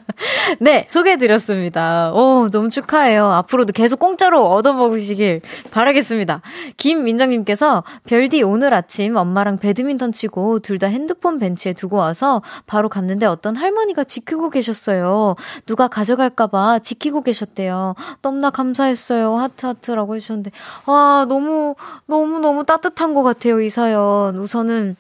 [0.62, 2.14] 네, 소개해드렸습니다.
[2.14, 3.28] 오, 너무 축하해요.
[3.32, 6.42] 앞으로 앞으로도 계속 공짜로 얻어먹으시길 바라겠습니다.
[6.78, 13.26] 김민정님께서 별디 오늘 아침 엄마랑 배드민턴 치고 둘 다 핸드폰 벤치에 두고 와서 바로 갔는데
[13.26, 15.36] 어떤 할머니가 지키고 계셨어요.
[15.66, 17.96] 누가 가져갈까봐 지키고 계셨대요.
[18.22, 19.38] 너무나 감사했어요.
[19.38, 20.52] 하트 하트라고 해주셨는데
[20.86, 21.76] 아 너무
[22.08, 24.38] 너무 너무 따뜻한 것 같아요 이 사연.
[24.38, 24.98] 우선은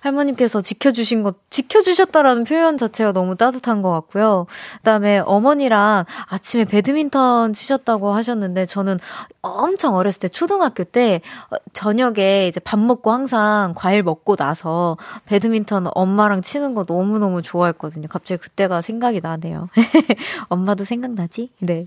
[0.00, 4.46] 할머님께서 지켜주신 것, 지켜주셨다라는 표현 자체가 너무 따뜻한 것 같고요.
[4.76, 8.98] 그 다음에 어머니랑 아침에 배드민턴 치셨다고 하셨는데, 저는
[9.42, 15.86] 엄청 어렸을 때, 초등학교 때, 어, 저녁에 이제 밥 먹고 항상 과일 먹고 나서 배드민턴
[15.94, 18.08] 엄마랑 치는 거 너무 너무 좋아했거든요.
[18.08, 19.68] 갑자기 그때가 생각이 나네요.
[20.48, 21.50] 엄마도 생각나지?
[21.60, 21.86] 네.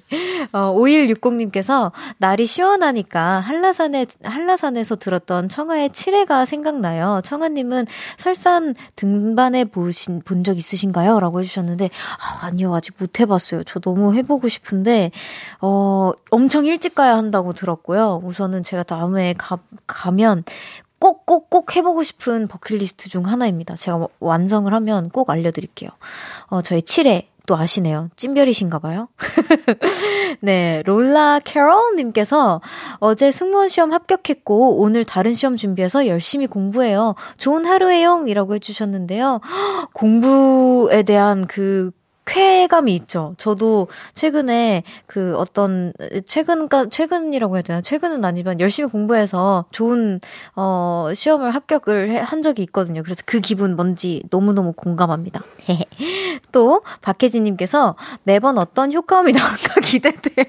[0.52, 7.22] 어, 5160님께서 날이 시원하니까 한라산에, 한라산에서 들었던 청하의 칠해가 생각나요.
[7.24, 7.81] 청하님은
[8.18, 11.20] 설산 등반해 보신, 본 적 있으신가요?
[11.20, 12.74] 라고 해주셨는데, 아, 아니요.
[12.74, 13.64] 아직 못 해봤어요.
[13.66, 15.12] 저 너무 해보고 싶은데,
[15.62, 18.22] 어, 엄청 일찍 가야 한다고 들었고요.
[18.24, 20.44] 우선은 제가 다음에 가, 가면
[21.00, 23.76] 꼭, 꼭, 꼭 해보고 싶은 버킷리스트 중 하나입니다.
[23.76, 25.90] 제가 완성을 하면 꼭 알려드릴게요.
[26.48, 28.10] 어, 저희 7회 또 아시네요.
[28.16, 29.10] 찐별이신가 봐요.
[30.42, 32.62] 네, 롤라 캐롤님께서
[33.00, 37.16] 어제 승무원 시험 합격했고 오늘 다른 시험 준비해서 열심히 공부해요.
[37.38, 38.26] 좋은 하루에요.
[38.28, 39.42] 이라고 해 주셨는데요.
[39.94, 41.92] 공부에 대한 그
[42.32, 43.36] 쾌감이 있죠.
[43.38, 45.92] 저도 최근에 그 어떤
[46.28, 50.20] 최근가 최근이라고 해야 되나 최근은 아니지만 열심히 공부해서 좋은
[50.56, 53.04] 어 시험을 합격을 한 적이 있거든요.
[53.04, 55.42] 그래서 그 기분 뭔지 너무 너무 공감합니다.
[56.52, 60.46] 또 박혜진 님께서 매번 어떤 효과음이 나올까 기대돼요.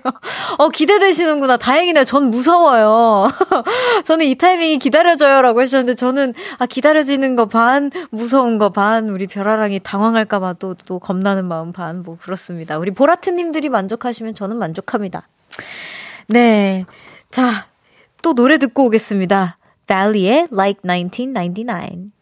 [0.58, 1.56] 어 기대되시는구나.
[1.56, 2.04] 다행이네요.
[2.04, 3.28] 전 무서워요.
[4.04, 9.80] 저는 이 타이밍이 기다려져요라고 하셨는데 저는 아 기다려지는 거 반 무서운 거 반 우리 별아랑이
[9.80, 11.71] 당황할까 봐 또또 겁나는 마음.
[11.72, 12.78] 반, 뭐, 그렇습니다.
[12.78, 15.28] 우리 보라트님들이 만족하시면 저는 만족합니다.
[16.28, 16.85] 네.
[17.30, 17.66] 자,
[18.22, 19.58] 또 노래 듣고 오겠습니다.
[19.87, 22.12] Valley의 Like 1999.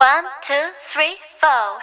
[0.00, 0.56] One, two,
[0.92, 1.78] three, four.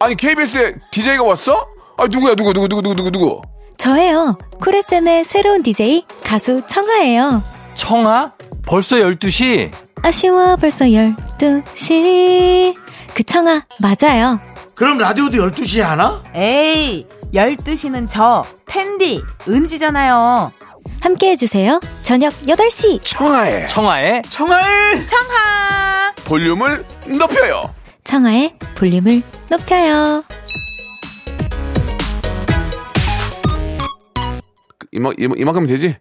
[0.00, 1.66] 아니, KBS에 DJ가 왔어?
[1.96, 3.42] 아, 누구야, 누구, 누구, 누구, 누구, 누구, 누구?
[3.76, 4.34] 저예요.
[4.60, 7.42] 쿨FM의 새로운 DJ, 가수 청하예요.
[7.74, 8.32] 청아?
[8.66, 9.70] 벌써 12시?
[10.02, 12.76] 아쉬워, 벌써 12시.
[13.14, 14.40] 그 청아, 맞아요.
[14.82, 16.24] 그럼 라디오도 12시에 하나?
[16.34, 20.50] 에이, 12시는 저, 텐디, 은지잖아요.
[21.00, 21.78] 함께 해주세요.
[22.02, 23.00] 저녁 8시.
[23.04, 26.12] 청하의 청아의 청하의 청하!
[26.24, 27.72] 볼륨을 높여요.
[28.02, 30.24] 청하의 볼륨을 높여요.
[34.90, 35.96] 이만, 이만, 이만큼 되지?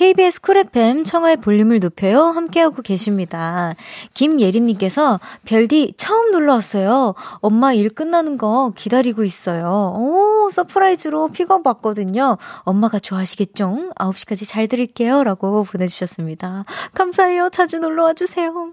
[0.00, 2.22] KBS 쿨 FM 청하의 볼륨을 높여요.
[2.22, 3.74] 함께하고 계십니다.
[4.14, 7.14] 김예림님께서 별디 처음 놀러 왔어요.
[7.40, 9.92] 엄마 일 끝나는 거 기다리고 있어요.
[9.98, 12.38] 오, surprise로 픽업 왔거든요.
[12.60, 13.90] 엄마가 좋아하시겠죠?
[13.94, 15.22] 9시까지 잘 들을게요.
[15.22, 16.64] 라고 보내주셨습니다.
[16.94, 17.50] 감사해요.
[17.50, 18.72] 자주 놀러 와주세요.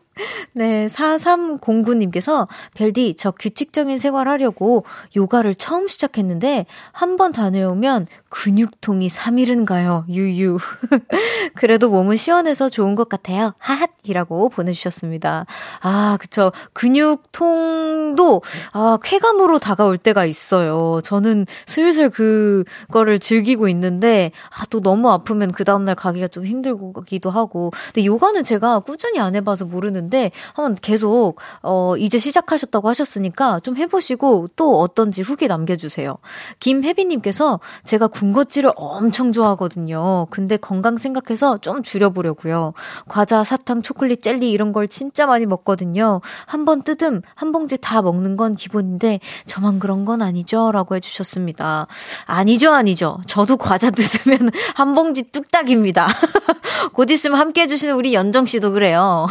[0.53, 9.65] 네, 4309님께서 별디 저 규칙적인 생활 하려고 요가를 처음 시작했는데 한 번 다녀오면 근육통이 3일은
[9.65, 10.05] 가요.
[10.07, 10.59] 유유.
[11.55, 13.53] 그래도 몸은 시원해서 좋은 것 같아요.
[13.57, 15.45] 하핫 이라고 보내주셨습니다.
[15.81, 16.51] 아, 그쵸.
[16.73, 18.41] 근육통도
[18.73, 20.99] 아, 쾌감으로 다가올 때가 있어요.
[21.03, 27.71] 저는 슬슬 그거를 즐기고 있는데 아, 또 너무 아프면 그 다음날 가기가 좀 힘들기도 하고.
[27.87, 30.06] 근데 요가는 제가 꾸준히 안 해봐서 모르는데
[30.53, 36.17] 한번 계속 어, 이제 시작하셨다고 하셨으니까 좀 해보시고 또 어떤지 후기 남겨주세요.
[36.59, 40.27] 김혜빈님께서 제가 군것질을 엄청 좋아하거든요.
[40.29, 42.73] 근데 건강 생각해서 좀 줄여보려고요.
[43.07, 46.21] 과자, 사탕, 초콜릿, 젤리 이런 걸 진짜 많이 먹거든요.
[46.45, 50.71] 한 번 뜯음, 한 봉지 다 먹는 건 기본인데 저만 그런 건 아니죠?
[50.73, 51.87] 라고 해주셨습니다.
[52.25, 53.19] 아니죠, 아니죠.
[53.25, 56.07] 저도 과자 뜯으면 한 봉지 뚝딱입니다.
[56.93, 59.27] 곧 있으면 함께 해주시는 우리 연정 씨도 그래요.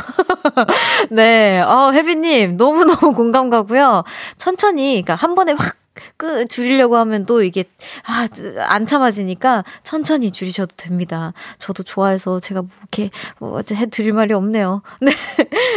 [1.11, 4.05] 네, 어, 혜빈님, 너무너무 공감 가고요.
[4.39, 5.77] 천천히, 그러니까 한 번에 확
[6.17, 7.65] 그 줄이려고 하면 또 이게
[8.07, 8.27] 아
[8.67, 11.33] 안 참아지니까 천천히 줄이셔도 됩니다.
[11.59, 14.83] 저도 좋아해서 제가 뭐 이렇게 뭐 해 드릴 말이 없네요.
[15.01, 15.11] 네.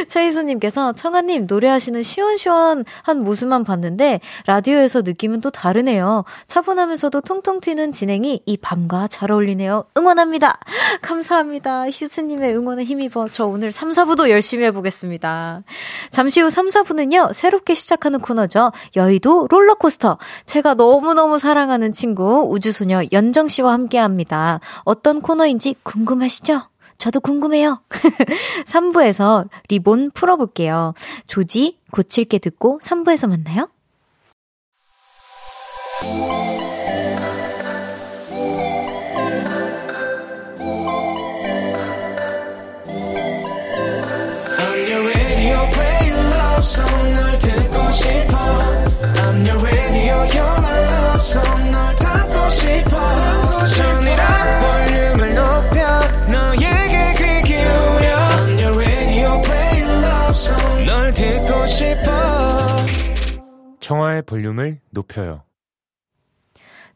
[0.07, 2.85] 최희수님께서 청아님 노래하시는 시원시원한
[3.23, 6.23] 모습만 봤는데 라디오에서 느낌은 또 다르네요.
[6.47, 9.85] 차분하면서도 통통 튀는 진행이 이 밤과 잘 어울리네요.
[9.97, 10.59] 응원합니다.
[11.01, 11.85] 감사합니다.
[11.89, 15.63] 희수님의 응원에 힘입어 저 오늘 3, 4부도 열심히 해보겠습니다.
[16.11, 18.71] 잠시 후 3, 4부는요 새롭게 시작하는 코너죠.
[18.95, 20.08] 여의도 롤러코스터.
[20.45, 24.59] 제가 너무너무 사랑하는 친구 우주소녀 연정 씨와 함께합니다.
[24.83, 26.61] 어떤 코너인지 궁금하시죠?
[26.97, 27.81] 저도 궁금해요.
[28.65, 30.93] 3부에서 리본 풀어볼게요.
[31.27, 33.69] 조지 고칠게 듣고 3부에서 만나요.
[64.19, 65.43] 청하의 볼륨을 높여요.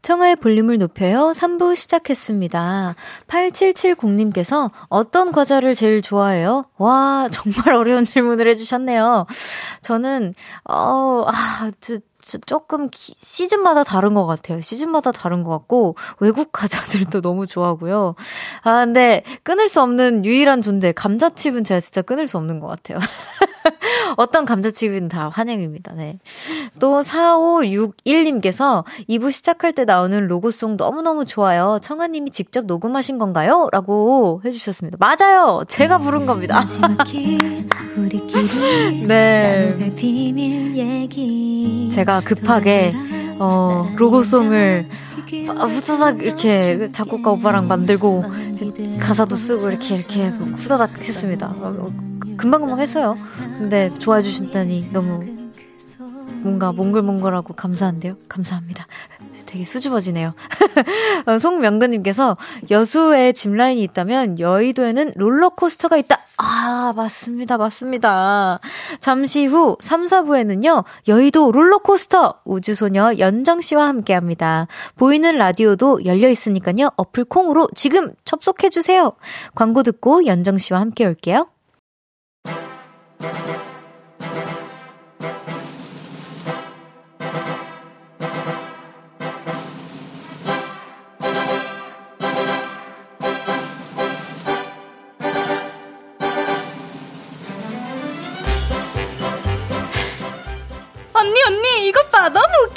[0.01, 1.31] 청하의 볼륨을 높여요.
[1.33, 2.95] 3부 시작했습니다.
[3.27, 6.65] 8770님께서 어떤 과자를 제일 좋아해요?
[6.77, 9.25] 와, 정말 어려운 질문을 해주셨네요.
[9.81, 10.33] 저는,
[10.69, 14.59] 어, 아, 저, 저 조금 기, 시즌마다 다른 것 같아요.
[14.59, 18.15] 시즌마다 다른 것 같고, 외국 과자들도 너무 좋아하고요.
[18.63, 22.99] 아, 근데 끊을 수 없는 유일한 존재, 감자칩은 제가 진짜 끊을 수 없는 것 같아요.
[24.17, 25.93] 어떤 감자칩은 다 환영입니다.
[25.93, 26.19] 네.
[26.79, 31.79] 또 4561님께서 2부 시작할 때 나오는 로고송 너무너무 좋아요.
[31.81, 33.69] 청아님이 직접 녹음하신 건가요?
[33.71, 34.97] 라고 해주셨습니다.
[34.99, 35.63] 맞아요!
[35.67, 36.65] 제가 부른 겁니다.
[39.07, 39.73] 네.
[41.89, 42.93] 제가 급하게,
[43.39, 44.89] 어, 로고송을
[45.47, 48.23] 후다닥 이렇게 작곡가 오빠랑 만들고
[48.99, 51.53] 가사도 쓰고 이렇게 이렇게 후다닥 했습니다.
[52.37, 53.17] 금방금방 했어요.
[53.57, 55.43] 근데 좋아해 주신다니 너무
[56.43, 58.17] 뭔가 몽글몽글하고 감사한데요.
[58.27, 58.85] 감사합니다.
[59.45, 60.33] 되게 수줍어지네요.
[61.25, 62.37] 어, 송명근님께서
[62.69, 66.19] 여수에 짚라인이 있다면 여의도에는 롤러코스터가 있다.
[66.37, 67.57] 아, 맞습니다.
[67.57, 68.59] 맞습니다.
[68.99, 74.67] 잠시 후 3, 4부에는요, 여의도 롤러코스터 우주소녀 연정씨와 함께 합니다.
[74.95, 79.13] 보이는 라디오도 열려 있으니까요, 어플 콩으로 지금 접속해주세요.
[79.55, 81.52] 광고 듣고 연정씨와 함께 올게요.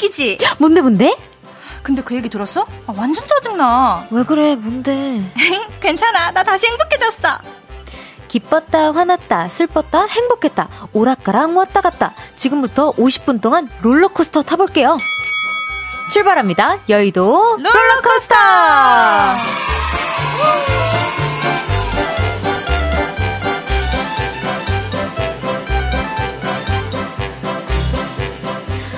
[0.07, 0.39] 웃기지?
[0.59, 1.17] 뭔데, 뭔데?
[1.83, 2.67] 근데 그 얘기 들었어?
[2.87, 4.09] 아, 완전 짜증나.
[4.11, 5.33] 왜 그래, 뭔데?
[5.81, 6.31] 괜찮아.
[6.33, 7.39] 나 다시 행복해졌어.
[8.37, 12.13] 기뻤다, 화났다, 슬펐다, 행복했다, 오락가락 왔다 갔다.
[12.35, 14.97] 지금부터 50분 동안 롤러코스터 타볼게요.
[16.11, 16.79] 출발합니다.
[16.89, 18.37] 여의도 롤러코스터!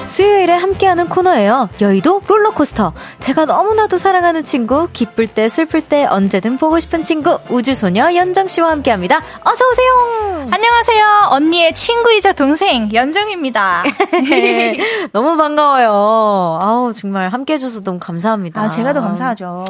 [0.08, 1.68] 수요일에 함께하는 코너예요.
[1.80, 2.94] 여의도 롤러코스터.
[3.20, 9.22] 제가 너무나도 사랑하는 친구, 기쁠 때, 슬플 때, 언제든 보고 싶은 친구, 우주소녀 연정씨와 함께합니다.
[9.44, 10.48] 어서오세요!
[10.50, 11.28] 안녕하세요.
[11.30, 13.84] 언니의 친구이자 동생, 연정입니다.
[14.30, 14.76] 네,
[15.12, 16.58] 너무 반가워요.
[16.62, 18.62] 아우, 정말 함께해줘서 너무 감사합니다.
[18.62, 19.64] 아, 제가 더 감사하죠.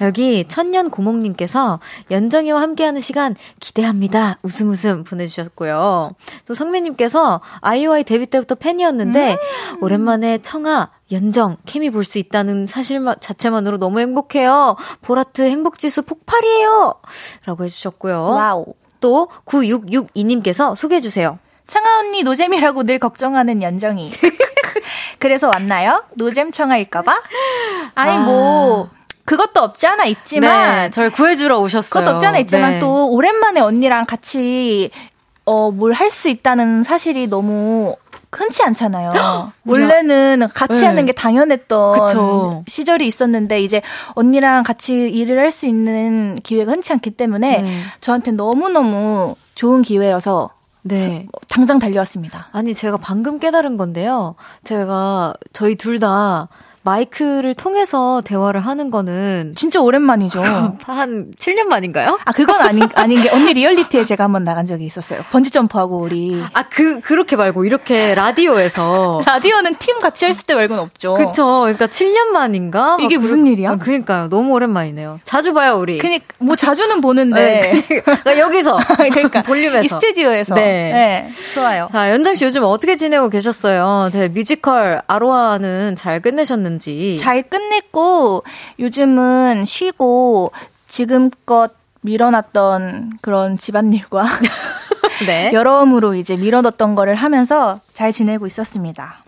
[0.00, 1.80] 여기 천년 고목님께서
[2.10, 4.38] 연정이와 함께하는 시간 기대합니다.
[4.42, 6.12] 웃음 웃음 보내주셨고요.
[6.46, 9.82] 또 성민님께서 아이오아이 데뷔 때부터 팬이었는데 음.
[9.82, 14.76] 오랜만에 청하 연정 케미 볼 수 있다는 사실 자체만으로 너무 행복해요.
[15.02, 16.94] 보라트 행복지수 폭발이에요.
[17.46, 18.28] 라고 해주셨고요.
[18.28, 18.66] wow.
[19.00, 21.38] 또 9662님께서 소개해주세요.
[21.66, 24.10] 청하 언니 노잼이라고 늘 걱정하는 연정이.
[25.18, 26.04] 그래서 왔나요?
[26.14, 27.22] 노잼 청하일까봐?
[27.96, 28.24] 아니, 아.
[28.24, 28.88] 뭐,
[29.26, 31.90] 그것도 없지 않아 있지만, 네, 저를 구해주러 오셨어요.
[31.90, 32.78] 그것도 없지 않아 있지만 네.
[32.80, 34.90] 또 오랜만에 언니랑 같이,
[35.44, 37.94] 어, 뭘 할 수 있다는 사실이 너무
[38.32, 39.12] 흔치 않잖아요.
[39.66, 40.86] 원래는 같이 네.
[40.86, 42.64] 하는 게 당연했던 그쵸.
[42.68, 43.80] 시절이 있었는데 이제
[44.14, 47.80] 언니랑 같이 일을 할 수 있는 기회가 흔치 않기 때문에 네.
[48.00, 50.50] 저한테 너무너무 좋은 기회여서
[50.82, 51.26] 네.
[51.48, 52.48] 당장 달려왔습니다.
[52.52, 54.34] 아니, 제가 방금 깨달은 건데요.
[54.64, 56.48] 제가, 저희 둘 다
[56.86, 60.40] 마이크를 통해서 대화를 하는 거는 진짜 오랜만이죠.
[60.86, 62.16] 한 7년 만인가요?
[62.24, 65.22] 아, 그건 아닌, 아닌 게, 언니 리얼리티에 제가 한번 나간 적이 있었어요.
[65.30, 66.40] 번지 점프하고 우리.
[66.52, 69.22] 아, 그, 그렇게 말고, 이렇게 라디오에서.
[69.26, 71.14] 라디오는 팀 같이 했을 때 말고는 없죠.
[71.14, 71.62] 그쵸.
[71.62, 72.98] 그러니까 7년 만인가?
[73.00, 73.70] 이게 막 무슨 그러- 일이야?
[73.72, 74.28] 아, 그러니까요.
[74.28, 75.18] 너무 오랜만이네요.
[75.24, 75.98] 자주 봐요, 우리.
[75.98, 77.82] 그니, 뭐 자주는 보는데.
[77.88, 78.00] 네.
[78.00, 78.78] 그러니까 여기서.
[78.96, 79.42] 그러니까.
[79.42, 79.80] 볼륨에서.
[79.84, 80.54] 이 스튜디오에서.
[80.54, 80.62] 네.
[80.92, 81.30] 네.
[81.52, 81.88] 좋아요.
[81.90, 84.10] 자, 연정 씨 요즘 어떻게 지내고 계셨어요?
[84.12, 87.16] 제 뮤지컬 아로하는 잘 끝내셨는 지.
[87.18, 88.44] 잘 끝냈고,
[88.78, 90.52] 요즘은 쉬고,
[90.86, 94.26] 지금껏 밀어놨던 그런 집안일과
[95.26, 95.50] 네.
[95.54, 99.22] 여러모로 이제 밀어뒀던 거를 하면서 잘 지내고 있었습니다.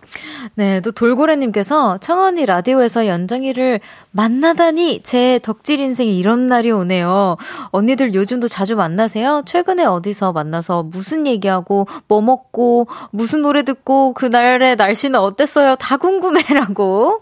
[0.55, 3.79] 네, 또 돌고래님께서 청원이 라디오에서 연정이를
[4.11, 7.37] 만나다니 제 덕질 인생에 이런 날이 오네요.
[7.71, 9.43] 언니들 요즘도 자주 만나세요?
[9.45, 15.75] 최근에 어디서 만나서 무슨 얘기하고 뭐 먹고 무슨 노래 듣고 그날의 날씨는 어땠어요?
[15.75, 17.21] 다 궁금해라고.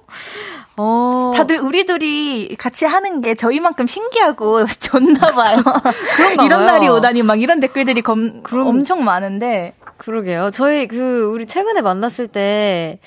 [0.80, 1.32] 어.
[1.36, 5.58] 다들 우리 둘이 같이 하는 게 저희만큼 신기하고 좋나 봐요.
[6.16, 6.72] 그런가 이런 봐요.
[6.72, 10.52] 날이 오다니 막 이런 댓글들이 검, 엄청 많은데 그러게요.
[10.52, 12.98] 저희 그 우리 최근에 만났을 때는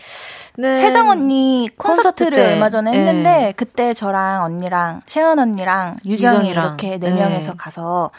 [0.56, 2.52] 세정 언니 콘서트 콘서트를 때.
[2.52, 2.98] 얼마 전에 네.
[2.98, 6.64] 했는데 그때 저랑 언니랑 채연 언니랑 유정이 유정이랑.
[6.66, 7.16] 이렇게 네 네.
[7.16, 8.10] 명에서 가서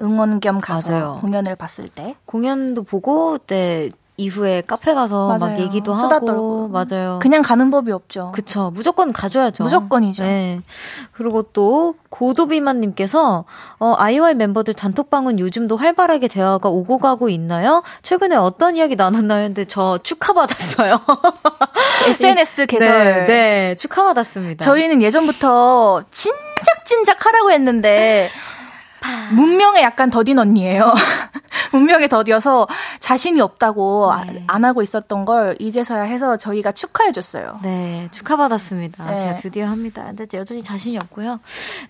[0.00, 1.18] 응원 겸 가서 맞아요.
[1.20, 5.58] 공연을 봤을 때 공연도 보고 그때 이후에 카페 가서 막 맞아요.
[5.60, 6.68] 얘기도 수다 하고 떨고.
[6.68, 7.18] 맞아요.
[7.20, 8.30] 그냥 가는 법이 없죠.
[8.32, 8.70] 그쵸.
[8.72, 9.64] 무조건 가줘야죠.
[9.64, 10.22] 무조건이죠.
[10.22, 10.60] 네.
[11.12, 13.44] 그리고 또, 고도비만님께서,
[13.80, 17.82] 어, 아이오아이 멤버들 단톡방은 요즘도 활발하게 대화가 오고 가고 있나요?
[18.02, 19.48] 최근에 어떤 이야기 나눴나요?
[19.48, 21.00] 근데 저 축하받았어요.
[22.06, 22.88] SNS 개설.
[22.88, 24.64] 네, 네, 축하받았습니다.
[24.64, 28.30] 저희는 예전부터 진작 진작 하라고 했는데
[29.32, 30.92] 문명의 약간 더딘 언니예요.
[31.72, 32.66] 문명의 더디여서
[33.00, 34.44] 자신이 없다고 아- 네.
[34.46, 37.58] 안 하고 있었던 걸 이제서야 해서 저희가 축하해 줬어요.
[37.62, 39.10] 네, 축하받았습니다.
[39.10, 39.18] 네.
[39.18, 40.04] 제가 드디어 합니다.
[40.06, 41.40] 근데 여전히 자신이 없고요.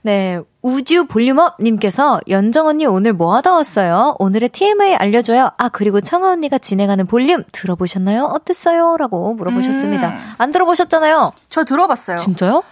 [0.03, 4.17] 네, 우주 볼륨업 님께서 연정 언니 오늘 뭐 하다 왔어요?
[4.19, 5.51] 오늘의 TMI 알려줘요.
[5.59, 8.25] 아, 그리고 청아 언니가 진행하는 볼륨 들어보셨나요?
[8.25, 8.97] 어땠어요?
[8.99, 10.09] 라고 물어보셨습니다.
[10.09, 10.33] 음.
[10.39, 11.33] 안 들어보셨잖아요?
[11.51, 12.17] 저 들어봤어요.
[12.19, 12.63] 진짜요?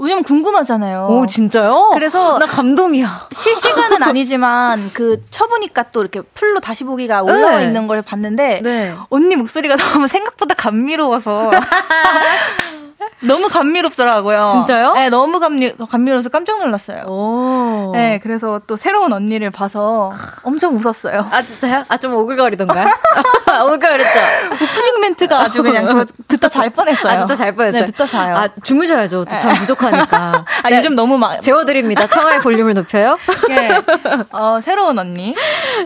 [0.00, 1.08] 왜냐면 궁금하잖아요.
[1.10, 1.90] 오, 진짜요?
[1.92, 3.28] 그래서 나 감동이야.
[3.32, 7.64] 실시간은 아니지만 그 쳐보니까 또 이렇게 풀로 다시 보기가 올라와 네.
[7.64, 8.94] 있는 걸 봤는데 네.
[9.10, 11.50] 언니 목소리가 너무 생각보다 감미로워서
[13.20, 14.46] 너무 감미롭더라고요.
[14.46, 14.92] 진짜요?
[14.94, 17.02] 네, 너무 감미, 감미로워서 깜짝 놀랐어요.
[17.06, 17.92] 오.
[17.94, 20.12] 네, 그래서 또 새로운 언니를 봐서
[20.44, 21.26] 엄청 웃었어요.
[21.30, 21.84] 아, 진짜요?
[21.88, 22.86] 아, 좀 오글거리던가요?
[23.66, 24.20] 오글거렸죠?
[24.54, 27.12] 오프닝 멘트가 아주 그냥 저 듣다 잘 뻔했어요.
[27.12, 27.80] 아, 듣다 잘 뻔했어요.
[27.80, 28.36] 네, 듣다 자요.
[28.36, 29.24] 아, 주무셔야죠.
[29.24, 30.44] 또잠 부족하니까.
[30.62, 32.06] 아, 네, 요즘 너무 막, 재워드립니다.
[32.06, 33.18] 청하의 볼륨을 높여요.
[33.50, 33.82] 예.
[34.32, 35.34] 어, 새로운 언니.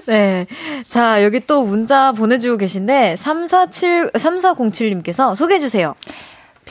[0.06, 0.46] 네.
[0.88, 5.94] 자, 여기 또 문자 보내주고 계신데, 347, 3407님께서 소개해주세요.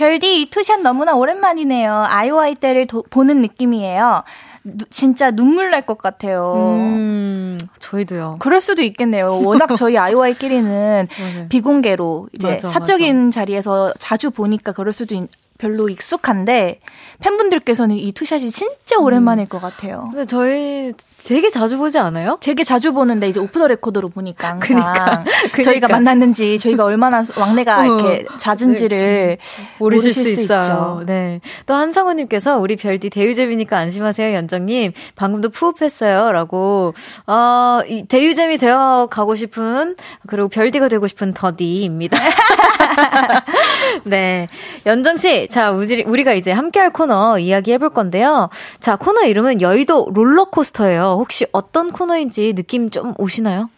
[0.06, 2.06] 별디, 투샷 너무나 오랜만이네요.
[2.08, 4.24] 아이오아이 때를 도- 보는 느낌이에요.
[4.64, 6.54] 누- 진짜 눈물 날 것 같아요.
[6.56, 8.38] 음, 저희도요.
[8.39, 9.41] 그럴 수도 있겠네요.
[9.43, 11.08] 워낙 저희 아이오아이끼리는.
[11.49, 15.28] 비공개로 이제 맞아, 사적인 자리에서 자주 보니까 그럴 수도 있,
[15.62, 16.80] 별로 익숙한데
[17.20, 19.03] 팬분들께서는 이 투샷이 진짜 음.
[19.03, 20.09] 오랜만일 것 같아요.
[20.12, 20.91] 근데 저희
[21.24, 22.39] 되게 자주 보지 않아요?
[22.41, 25.64] 되게 자주 보는데 이제 오프 더 레코드로 보니까 항상 그니까, 그니까.
[25.64, 27.86] 저희가 만났는지 저희가 얼마나 왕래가 어.
[27.86, 29.38] 이렇게 잦은지를
[29.78, 30.62] 모르실, 수, 있어요.
[30.62, 31.03] 있죠.
[31.05, 31.41] 네.
[31.68, 34.93] 또 한상우님께서 우리 별디 대유잼이니까 안심하세요, 연정님.
[35.16, 36.32] 방금도 풉 했어요.
[36.32, 36.95] 라고,
[37.28, 39.95] 어, 이 대유잼이 되어 가고 싶은,
[40.28, 42.18] 그리고 별디가 되고 싶은 더디입니다.
[44.05, 44.47] 네.
[44.86, 48.49] 연정 씨, 자, 우리, 우리 가 이제 함께할 코너 이야기 해볼 건데요.
[48.80, 51.18] 자, 코너 이름은 여의도 롤러코스터예요.
[51.20, 53.70] 혹시 어떤 코너인지 느낌 좀 오시나요?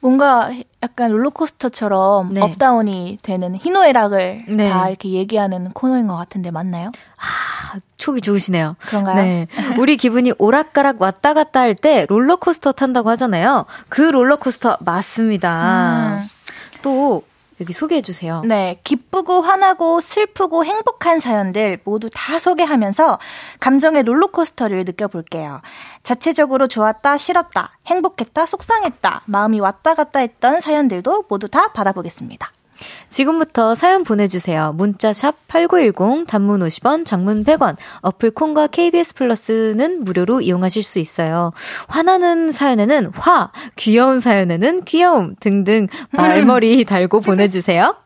[0.00, 0.50] 뭔가
[0.82, 2.40] 약간 롤러코스터처럼 네.
[2.40, 4.68] up down이 되는 희노애락을 네.
[4.68, 6.92] 다 이렇게 얘기하는 코너인 것 같은데 맞나요?
[7.96, 8.76] 촉이 좋으시네요.
[8.80, 9.16] 그런가요?
[9.16, 9.46] 네.
[9.78, 13.66] 우리 기분이 오락가락 왔다 갔다 할 때 롤러코스터 탄다고 하잖아요.
[13.88, 16.20] 그 롤러코스터 맞습니다.
[16.22, 16.28] 음.
[16.82, 17.22] 또
[17.60, 18.42] 여기 소개해 주세요.
[18.44, 23.18] 네, 기쁘고 화나고 슬프고 행복한 사연들 모두 다 소개하면서
[23.60, 25.60] 감정의 롤러코스터를 느껴볼게요.
[26.02, 32.52] 자체적으로 좋았다, 싫었다, 행복했다, 속상했다, 마음이 왔다 갔다 했던 사연들도 모두 다 받아보겠습니다.
[33.08, 34.72] 지금부터 사연 보내주세요.
[34.76, 41.52] 문자샵 8910, 단문 50원, 장문 100원, 어플 콩과 KBS 플러스는 무료로 이용하실 수 있어요.
[41.88, 47.96] 화나는 사연에는 화, 귀여운 사연에는 귀여움 등등 말머리 달고 보내주세요.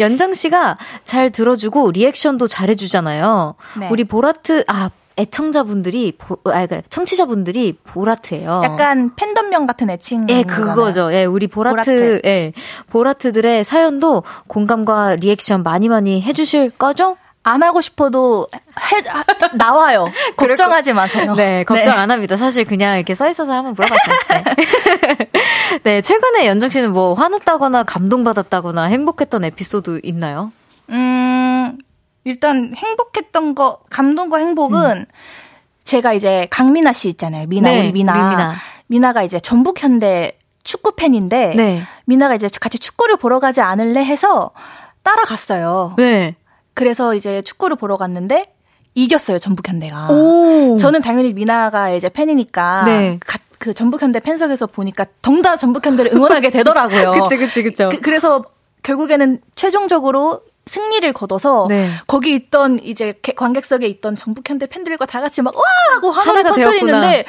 [0.00, 3.54] 연정 씨가 잘 들어주고 리액션도 잘해주잖아요.
[3.78, 3.88] 네.
[3.90, 8.62] 우리 보라트, 아, 애청자분들이, 보, 아, 그러니까 청취자분들이 보라트예요.
[8.64, 10.26] 약간 팬덤명 같은 애칭.
[10.30, 11.12] 예, 그거죠.
[11.12, 12.20] 예, 우리 보라트, 보라트.
[12.24, 12.52] 예,
[12.90, 17.16] 보라트들의 사연도 공감과 리액션 많이 많이 해 주실 거죠?
[17.46, 20.06] 안 하고 싶어도 해, 아, 나와요.
[20.36, 21.34] 걱정하지 마세요.
[21.34, 22.36] 네, 걱정 안 합니다.
[22.38, 24.44] 사실 그냥 이렇게 써 있어서 한번 물어봤어요.
[24.44, 25.30] 네.
[25.84, 30.52] 네, 최근에 연정 씨는 뭐 화났다거나 감동받았다거나 행복했던 에피소드 있나요?
[30.88, 31.76] 음,
[32.24, 35.06] 일단 행복했던 거, 감동과 행복은
[35.84, 37.46] 제가 이제 강민아 씨 있잖아요.
[37.46, 38.12] 미나, 네, 우리 미나.
[38.12, 38.54] 우리 미나.
[38.86, 41.82] 미나가 이제 전북 현대 축구 팬인데 네.
[42.06, 44.50] 미나가 이제 같이 축구를 보러 가지 않을래 해서
[45.02, 45.94] 따라갔어요.
[45.98, 46.36] 네.
[46.72, 48.46] 그래서 이제 축구를 보러 갔는데
[48.94, 50.08] 이겼어요, 전북 현대가.
[50.10, 50.78] 오.
[50.78, 53.18] 저는 당연히 미나가 이제 팬이니까 네.
[53.26, 57.12] 가- 그 전북 현대 팬석에서 보니까 덩다 전북 현대를 응원하게 되더라고요.
[57.28, 57.88] 그치, 그치, 그쵸.
[58.02, 58.42] 그, 래서
[58.82, 61.90] 결국에는 최종적으로 승리를 거둬서 네.
[62.06, 65.62] 거기 있던 이제 개- 관객석에 있던 전북 현대 팬들과 다 같이 막 와
[65.94, 67.24] 하고 하나가 터뜨리는데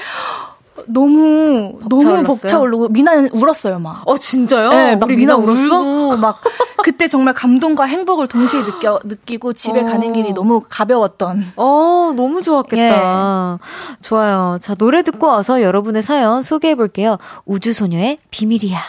[0.87, 2.23] 너무 너무?
[2.23, 4.01] 벅차오르고 미나는 울었어요 막.
[4.05, 4.69] 어, 진짜요?
[4.69, 6.17] 네, 막 미나 미나 울었어?
[6.17, 6.41] 막
[6.83, 9.83] 그때 정말 감동과 행복을 동시에 느껴 느끼고 집에 어.
[9.85, 13.59] 가는 길이 너무 가벼웠던 어, 너무 좋았겠다.
[14.01, 14.57] 좋아요.
[14.61, 17.17] 자, 노래 듣고 와서 여러분의 사연 소개해 볼게요.
[17.45, 18.79] 우주소녀의 비밀이야.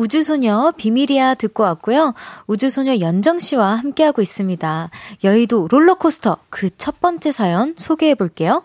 [0.00, 2.14] 우주소녀 비밀이야 듣고 왔고요.
[2.46, 4.88] 우주소녀 연정씨와 함께하고 있습니다.
[5.24, 8.64] 여의도 롤러코스터 그 첫 번째 사연 소개해 볼게요.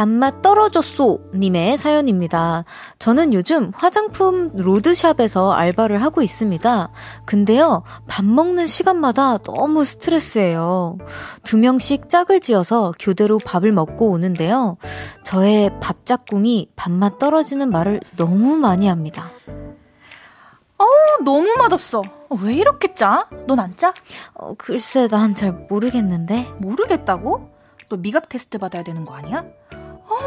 [0.00, 2.64] 밥맛 떨어졌소 님의 사연입니다.
[2.98, 6.88] 저는 요즘 화장품 로드샵에서 알바를 하고 있습니다.
[7.26, 10.96] 근데요, 밥 먹는 시간마다 너무 스트레스예요.
[11.44, 14.78] 두 명씩 짝을 지어서 교대로 밥을 먹고 오는데요.
[15.22, 19.28] 저의 밥 짝꿍이 밥맛 떨어지는 말을 너무 많이 합니다.
[20.78, 23.28] 어우 너무 맛없어 어, 왜 이렇게 짜?
[23.46, 23.92] 넌 안 짜?
[24.32, 26.54] 어, 글쎄, 난 잘 모르겠는데.
[26.58, 27.50] 모르겠다고?
[27.90, 29.44] 너 미각 테스트 받아야 되는 거 아니야?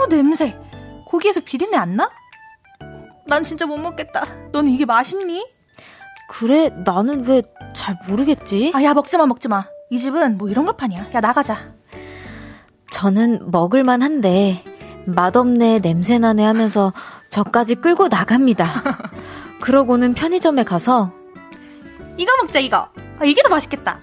[0.04, 0.58] 어 냄새
[1.06, 2.10] 고기에서 비린내 안 나?
[3.28, 5.46] 난 진짜 못 먹겠다 넌 이게 맛있니?
[6.30, 7.42] 그래, 나는 왜
[7.74, 8.72] 잘 모르겠지?
[8.76, 11.74] 아 야 먹지 마 먹지 마 이 집은 뭐 이런 걸 파냐 야 나가자
[12.92, 14.64] 저는 먹을만 한데
[15.06, 16.94] 맛없네 냄새나네 하면서
[17.30, 18.66] 저까지 끌고 나갑니다.
[19.62, 21.12] 그러고는 편의점에 가서
[22.18, 22.90] 이거 먹자 이거
[23.20, 24.00] 아, 이게 더 맛있겠다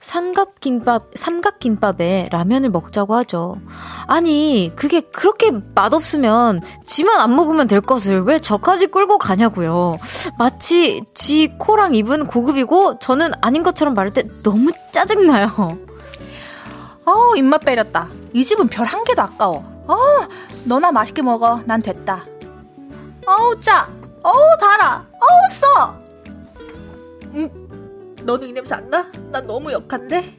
[0.00, 3.58] 삼각김밥 삼각김밥에 라면을 먹자고 하죠.
[4.06, 9.96] 아니 그게 그렇게 맛없으면 지만 안 먹으면 될 것을 왜 저까지 끌고 가냐고요.
[10.38, 15.48] 마치 지 코랑 입은 고급이고 저는 아닌 것처럼 말할 때 너무 짜증나요.
[17.04, 18.08] 어우 입맛 빼렸다.
[18.32, 19.64] 이 집은 별 한 개도 아까워.
[19.86, 19.96] 어
[20.64, 21.60] 너나 맛있게 먹어.
[21.66, 22.24] 난 됐다.
[23.26, 23.86] 어우 짜.
[24.22, 25.04] 어우 달아.
[25.12, 26.00] 어우 써.
[27.34, 27.59] 음,
[28.24, 29.10] 너도 이 냄새 안 나?
[29.30, 30.38] 난 너무 역한데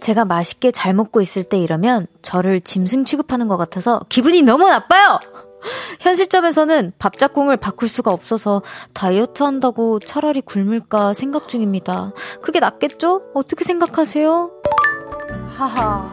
[0.00, 5.18] 제가 맛있게 잘 먹고 있을 때 이러면 저를 짐승 취급하는 것 같아서 기분이 너무 나빠요!
[6.00, 8.62] 현 시점에서는 밥짝꿍을 바꿀 수가 없어서
[8.94, 12.12] 다이어트 한다고 차라리 굶을까 생각 중입니다.
[12.40, 13.30] 그게 낫겠죠?
[13.34, 14.50] 어떻게 생각하세요?
[15.56, 16.08] 하하.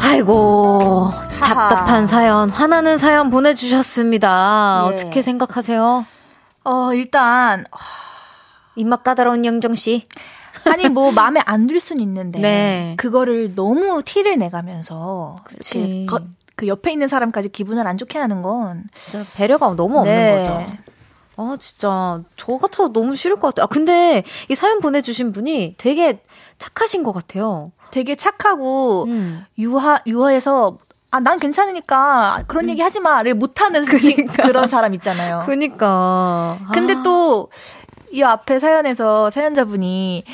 [0.00, 4.84] 아이고, 답답한 사연, 화나는 사연 보내주셨습니다.
[4.86, 4.92] 예.
[4.92, 6.06] 어떻게 생각하세요?
[6.64, 7.64] 어, 일단,
[8.76, 10.06] 입맛 까다로운 영정씨.
[10.66, 12.94] 아니, 뭐, 마음에 안 들 순 있는데, 네.
[12.98, 15.78] 그거를 너무 티를 내가면서, 그치.
[15.78, 16.20] 이렇게 거-
[16.56, 20.36] 그 옆에 있는 사람까지 기분을 안 좋게 하는 건, 진짜 배려가 너무 없는 네.
[20.42, 20.66] 거죠.
[21.36, 22.20] 아, 진짜.
[22.36, 23.64] 저 같아도 너무 싫을 것 같아요.
[23.64, 26.20] 아, 근데 이 사연 보내주신 분이 되게
[26.58, 27.72] 착하신 것 같아요.
[27.90, 29.44] 되게 착하고, 음.
[29.58, 30.76] 유하, 유하해서,
[31.12, 33.84] 아, 난 괜찮으니까 그런 얘기 하지 마를 못하는
[34.46, 35.42] 그런 사람 있잖아요.
[35.46, 36.58] 그니까.
[36.72, 40.24] 근데 아, 또이 앞에 사연에서 사연자분이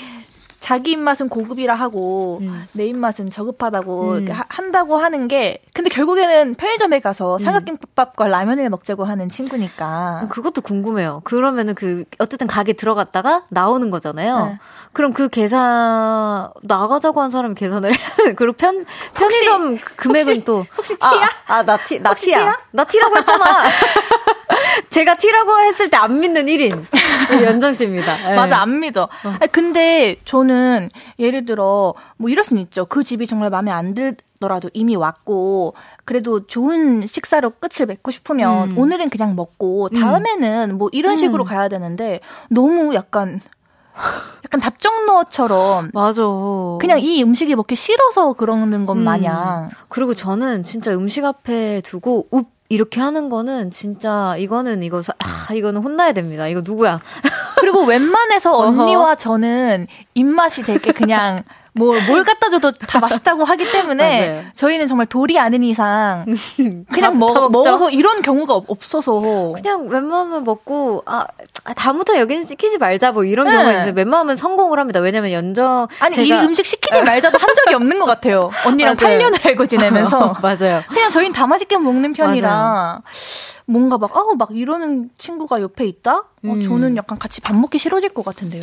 [0.60, 2.66] 자기 입맛은 고급이라 하고 음.
[2.72, 7.00] 내 입맛은 저급하다고 하- 한다고 하는 게 근데 결국에는 편의점에 음.
[7.00, 11.20] 가서 삼각김밥과 라면을 먹자고 하는 친구니까 그것도 궁금해요.
[11.22, 14.46] 그러면은 그, 어쨌든 가게 들어갔다가 나오는 거잖아요.
[14.46, 14.58] 네.
[14.92, 17.92] 그럼 그 계산, 나가자고 한 사람이 계산을.
[18.34, 18.84] 그리고 편,
[19.14, 20.66] 편의점 그 금액은 또.
[20.76, 21.08] 혹시 티야?
[21.46, 22.38] 아, 아, 나 티, 나 혹시 티야.
[22.40, 22.58] 티야?
[22.72, 23.44] 나 티라고 했잖아.
[24.90, 26.84] 제가 티라고 했을 때 안 믿는 1인.
[27.32, 28.28] 우리 연정 씨입니다.
[28.28, 28.34] 네.
[28.36, 29.08] 맞아 안 믿어.
[29.22, 32.86] 아니, 근데 저는 예를 들어 뭐 이럴 수는 있죠.
[32.86, 35.74] 그 집이 정말 마음에 안 들 더라도 이미 왔고
[36.04, 38.78] 그래도 좋은 식사로 끝을 맺고 싶으면 음.
[38.78, 42.20] 오늘은 그냥 먹고 다음에는 뭐 이런 식으로 가야 되는데
[42.50, 43.40] 너무 약간
[44.44, 46.22] 약간 답정너처럼 맞아.
[46.80, 48.98] 그냥 이 음식이 먹기 싫어서 그러는 것 음.
[49.04, 55.12] 마냥 그리고 저는 진짜 음식 앞에 두고 웁 이렇게 하는 거는 진짜 이거는 이거 사,
[55.20, 56.48] 아 이거는 혼나야 됩니다.
[56.48, 57.00] 이거 누구야?
[57.60, 58.52] 그리고 웬만해서.
[58.58, 61.44] 언니와 저는 입맛이 되게 그냥
[61.76, 64.42] 뭐 뭘 갖다 줘도 다 맛있다고 하기 때문에 맞아요.
[64.54, 66.24] 저희는 정말 돌이 아닌 이상
[66.88, 67.50] 다- 그냥 다 먹.
[67.52, 69.20] 먹어서 이런 경우가 없- 없어서
[69.54, 71.24] 그냥 웬만하면 먹고 아
[71.64, 73.52] 아, 다음부터 여기는 시키지 말자 뭐 이런 네.
[73.52, 75.00] 경우가 있는데 웬만하면 성공을 합니다.
[75.00, 78.50] 왜냐면 연정 아니 이 제가 음식 시키지 말자도 한 적이 없는 것 같아요.
[78.64, 79.18] 언니랑 맞아요.
[79.18, 80.82] 8년을 알고 지내면서 맞아요.
[80.88, 83.02] 그냥 저희는 다 맛있게 먹는 편이라
[83.66, 86.14] 뭔가 막 아우 막 이러는 친구가 옆에 있다?
[86.18, 86.62] 어, 음.
[86.62, 88.60] 저는 약간 같이 밥 먹기 싫어질 것 같은데요.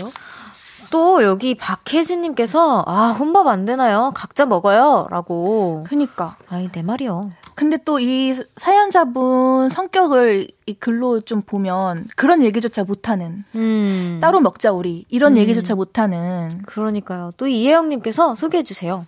[0.94, 4.12] 또 여기 박혜진님께서 아 혼밥 안 되나요?
[4.14, 5.86] 각자 먹어요라고.
[5.88, 6.36] 그니까.
[6.52, 7.32] 아이 내 말이요.
[7.56, 14.72] 근데 또 이 사연자분 성격을 이 글로 좀 보면 그런 얘기조차 못하는 음 따로 먹자
[14.72, 17.32] 우리 이런 얘기조차 못하는 그러니까요.
[17.38, 19.06] 또 이혜영님께서 소개해 주세요.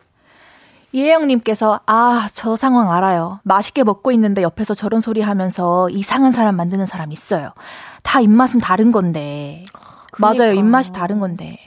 [0.91, 3.39] 이혜영님께서 아 저 상황 알아요.
[3.43, 7.51] 맛있게 먹고 있는데 옆에서 저런 소리 하면서 이상한 사람 만드는 사람 있어요.
[8.01, 9.65] 다 입맛은 다른 건데
[10.17, 10.59] 맞아요 그러니까.
[10.61, 11.59] 입맛이 다른 건데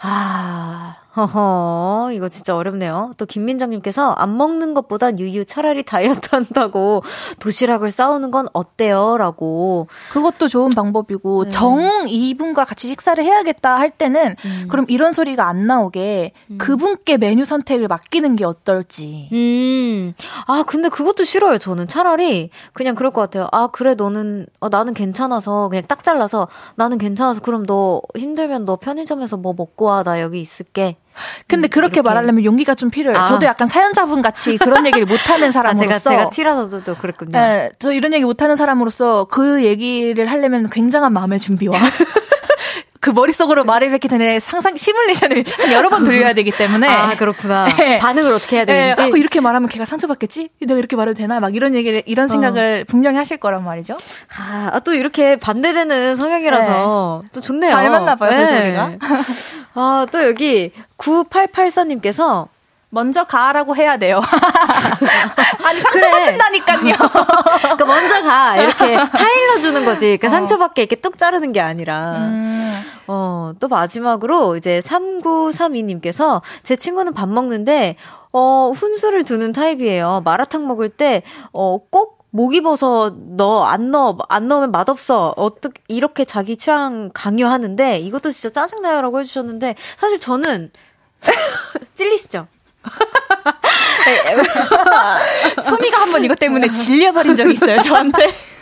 [0.00, 3.12] 아, 허허, 이거 진짜 어렵네요.
[3.16, 7.02] 또 김민정님께서 안 먹는 것보단 유유 차라리 다이어트 한다고
[7.40, 9.16] 도시락을 싸우는 건 어때요?
[9.16, 9.88] 라고.
[10.12, 11.50] 그것도 좋은 방법이고 네.
[11.50, 14.66] 정 이분과 같이 식사를 해야겠다 할 때는 음.
[14.68, 19.30] 그럼 이런 소리가 안 나오게 그분께 메뉴 선택을 맡기는 게 어떨지.
[19.32, 20.12] 음,
[20.46, 21.88] 아, 근데 그것도 싫어요, 저는.
[21.88, 23.48] 차라리 그냥 그럴 것 같아요.
[23.52, 28.76] 아, 그래, 너는, 어, 나는 괜찮아서, 그냥 딱 잘라서, 나는 괜찮아서, 그럼 너 힘들면 너
[28.76, 30.96] 편의점에서 뭐 먹고 와, 나 여기 있을게.
[31.46, 32.02] 근데 그렇게 이렇게.
[32.02, 33.20] 말하려면 용기가 좀 필요해요.
[33.20, 33.24] 아.
[33.24, 35.98] 저도 약간 사연자분 같이 그런 얘기를 못하는 아, 사람으로서.
[35.98, 37.38] 제가, 제가 티라서도 또 그랬군요.
[37.38, 41.78] 예, 저 이런 얘기 못하는 사람으로서 그 얘기를 하려면 굉장한 마음의 준비와
[43.00, 47.68] 그 머릿속으로 말을 뱉기 전에 상상 시뮬레이션을 한 여러 번 돌려야 되기 때문에 아, 그렇구나.
[47.80, 47.98] 예.
[47.98, 49.02] 반응을 어떻게 해야 예, 되는지.
[49.02, 50.50] 아, 이렇게 말하면 걔가 상처받겠지?
[50.60, 51.40] 내가 이렇게 말해도 되나?
[51.40, 53.94] 막 이런 얘기를 이런 생각을 분명히 하실 거란 말이죠.
[54.38, 57.70] 아, 아, 또 이렇게 반대되는 성향이라서 또 좋네요.
[57.70, 58.92] 잘 맞나 봐요, 그 소리가.
[59.74, 62.48] 아, 또 여기 9884님께서
[62.90, 64.20] 먼저 가라고 해야 돼요.
[65.64, 66.94] 아니 상처받는다니까요.
[67.60, 70.16] 그러니까 먼저 가 이렇게 타일러 주는 거지.
[70.16, 72.16] 그 상처받게 이렇게 뚝 자르는 게 아니라.
[72.18, 72.82] 음.
[73.08, 77.96] 어, 또 마지막으로 이제 3932님께서 제 친구는 밥 먹는데
[78.32, 80.22] 어, 훈수를 두는 타입이에요.
[80.24, 81.22] 마라탕 먹을 때
[81.52, 88.30] 어, 꼭 목입어서 넣어 안 넣어 안 넣으면 맛없어 어떻게 이렇게 자기 취향 강요하는데 이것도
[88.32, 90.70] 진짜 짜증나요라고 해주셨는데 사실 저는
[91.94, 92.46] 찔리시죠?
[95.64, 98.34] 소미가 한 번 이것 때문에 질려버린 적이 있어요, 저한테.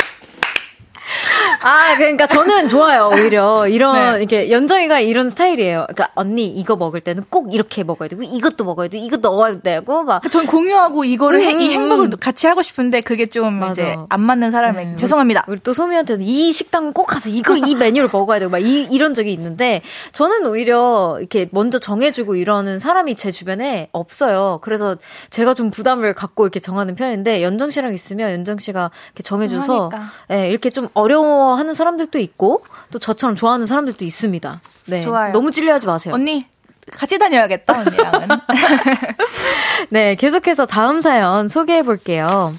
[1.61, 3.67] 아, 그러니까 저는 좋아요, 오히려.
[3.69, 4.19] 이런, 네.
[4.19, 5.87] 이렇게, 연정이가 이런 스타일이에요.
[5.89, 10.03] 그러니까, 언니, 이거 먹을 때는 꼭 이렇게 먹어야 되고, 이것도 먹어야 되고, 이것도 넣어야 되고,
[10.03, 10.23] 막.
[10.31, 12.17] 전 공유하고 이거를 해- 이 음, 행복을 음.
[12.21, 13.73] 같이 하고 싶은데 그게 좀 맞아.
[13.73, 15.45] 이제 안 맞는 사람에게 네, 죄송합니다.
[15.49, 19.15] 우리 또 소미한테는 이 식당은 꼭 가서 이걸, 이 메뉴를 먹어야 되고, 막 이, 이런
[19.15, 19.81] 적이 있는데,
[20.13, 24.59] 저는 오히려 이렇게 먼저 정해주고 이러는 사람이 제 주변에 없어요.
[24.63, 24.97] 그래서
[25.31, 30.11] 제가 좀 부담을 갖고 이렇게 정하는 편인데, 연정 씨랑 있으면 연정 씨가 이렇게 정해줘서, 하니까.
[30.33, 34.61] 예, 이렇게 좀 어 려워 싫어하는 사람들도 있고 또 저처럼 좋아하는 사람들도 있습니다.
[34.87, 35.01] 네.
[35.01, 35.33] 좋아요.
[35.33, 36.15] 너무 찔려하지 마세요.
[36.15, 36.47] 언니
[36.93, 38.29] 같이 다녀야겠다 언니랑은.
[39.91, 42.55] 네, 계속해서 다음 사연 소개해 볼게요.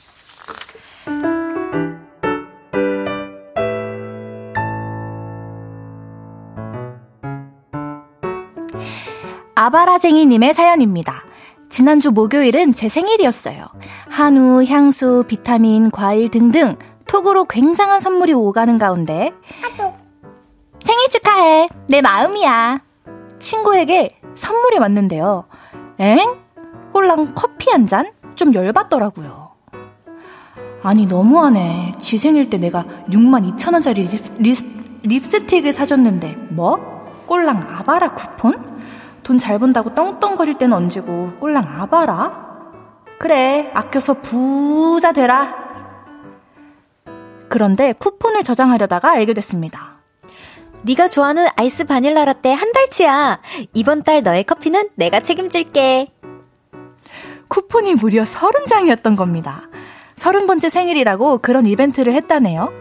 [9.55, 11.23] 아바라쟁이님의 사연입니다.
[11.69, 13.65] 지난주 목요일은 제 생일이었어요.
[14.09, 16.75] 한우, 향수, 비타민, 과일 등등
[17.07, 19.31] 톡으로 굉장한 선물이 오가는 가운데
[20.83, 21.67] 생일 축하해.
[21.89, 22.81] 내 마음이야.
[23.39, 25.45] 친구에게 선물이 왔는데요.
[25.99, 26.19] 엥?
[26.91, 28.11] 꼴랑 커피 한 잔?
[28.35, 29.51] 좀 열받더라고요.
[30.83, 31.93] 아니 너무하네.
[31.99, 34.57] 지 생일 때 내가 6만 2천 원짜리 립, 립,
[35.03, 36.77] 립스틱을 사줬는데 뭐?
[37.25, 38.75] 꼴랑 아바라 쿠폰?
[39.23, 42.45] 돈 잘 번다고 떵떵거릴 때는 언제고 꼴랑 아바라?
[43.17, 45.64] 그래 아껴서 부자 되라.
[47.49, 49.95] 그런데 쿠폰을 저장하려다가 알게 됐습니다.
[50.83, 53.41] 네가 좋아하는 아이스 바닐라 라떼 한 달치야.
[53.73, 56.11] 이번 달 너의 커피는 내가 책임질게.
[57.47, 59.69] 쿠폰이 무려 30장이었던 겁니다.
[60.17, 62.71] 30번째 생일이라고 그런 이벤트를 했다네요.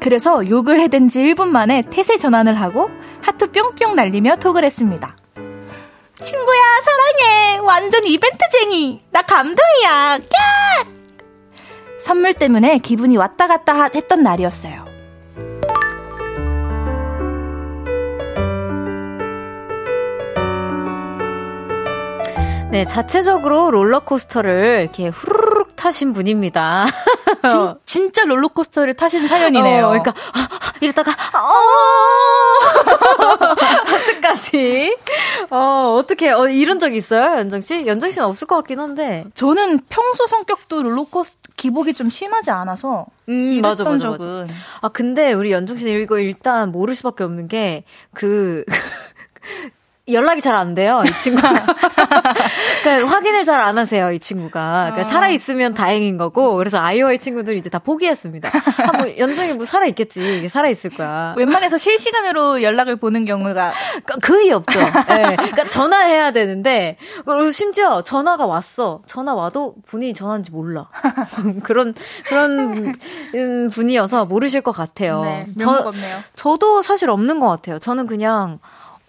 [0.00, 2.88] 그래서 욕을 해댄 지 1분 만에 태세 전환을 하고
[3.22, 5.16] 하트 뿅뿅 날리며 톡을 했습니다.
[6.20, 7.58] 친구야, 사랑해.
[7.58, 9.02] 완전 이벤트쟁이.
[9.10, 10.18] 나 감동이야.
[10.18, 10.97] 깍!
[11.98, 14.86] 선물 때문에 기분이 왔다 갔다 하- 했던 날이었어요.
[22.70, 26.84] 네, 자체적으로 롤러코스터를 이렇게 후루룩 타신 분입니다.
[27.48, 29.86] 진, 진짜 롤러코스터를 타신 사연이네요.
[29.86, 31.48] 어, 그러니까 아, 아, 이러다가 어
[33.96, 34.96] 어떡하지?
[35.50, 37.86] 어 어떻게 어, 이런 적 있어요, 연정 씨?
[37.86, 39.24] 연정 씨는 없을 것 같긴 한데.
[39.34, 44.16] 저는 평소 성격도 롤러코스터 기복이 좀 심하지 않아서 음, 맞아, 맞아, 맞아.
[44.24, 44.46] 적은
[44.80, 47.84] 아 근데 우리 연정 씨는 이거 일단 모를 수밖에 없는 게
[48.14, 48.64] 그
[50.10, 51.48] 연락이 잘 안 돼요, 이 친구가.
[52.82, 54.90] 그러니까 확인을 잘 안 하세요, 이 친구가.
[54.92, 58.50] 그러니까 살아있으면 다행인 거고, 그래서 아이오아이 친구들이 이제 다 포기했습니다.
[58.78, 60.48] 아, 뭐, 연정이 뭐 살아있겠지.
[60.48, 61.34] 살아있을 거야.
[61.36, 63.72] 웬만해서 실시간으로 연락을 보는 경우가
[64.22, 64.78] 거의 없죠.
[65.10, 65.36] 예.
[65.36, 66.96] 그러니까 전화해야 되는데
[67.26, 69.02] 그리고 심지어 전화가 왔어.
[69.06, 70.88] 전화 와도 본인이 전화인지 몰라.
[71.64, 71.94] 그런
[72.28, 72.94] 그런
[73.34, 75.22] 음, 분이어서 모르실 것 같아요.
[75.22, 76.16] 네, 저, 없네요.
[76.36, 77.78] 저도 사실 없는 것 같아요.
[77.78, 78.58] 저는 그냥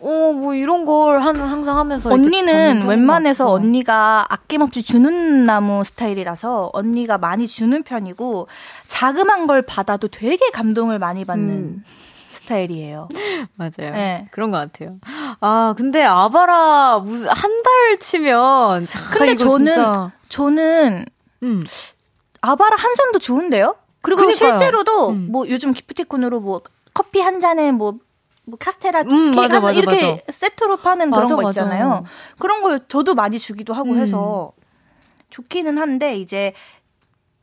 [0.02, 3.52] 어 뭐 이런 걸 한, 항상 하면서 언니는 웬만해서.
[3.52, 8.48] 언니가 아낌없이 주는 나무 스타일이라서 언니가 많이 주는 편이고
[8.88, 11.84] 자그만 걸 받아도 되게 감동을 많이 받는 음.
[12.32, 13.10] 스타일이에요.
[13.56, 13.92] 맞아요.
[13.92, 14.28] 네.
[14.32, 14.98] 그런 것 같아요.
[15.42, 21.06] 아 근데 아바라 무슨 한 달 치면 자, 근데 저는 진짜, 저는
[21.44, 21.66] 음.
[22.42, 23.76] 아바라 한 잔도 좋은데요?
[24.02, 24.50] 그리고 그러니까요.
[24.58, 25.28] 실제로도 음.
[25.32, 26.62] 뭐 요즘 기프티콘으로 뭐
[26.94, 27.96] 커피 한 잔에 뭐,
[28.50, 30.22] 뭐 카스테라 음, 맞아, 맞아, 이렇게 맞아.
[30.32, 31.50] 세트로 파는 그런 거.
[31.50, 32.04] 있잖아요.
[32.38, 34.00] 그런 걸 저도 많이 주기도 하고 음.
[34.00, 34.52] 해서
[35.30, 36.54] 좋기는 한데 이제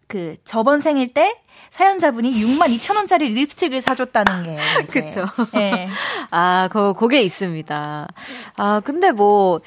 [0.08, 1.34] 그 저번 생일 때
[1.70, 4.56] 사연자분이 6만 2천 원짜리 립스틱을 사줬다는 게
[4.90, 5.26] 그쵸.
[5.56, 5.88] 예.
[6.30, 8.08] 아, 그, 그게 있습니다.
[8.56, 9.60] 아, 근데 뭐,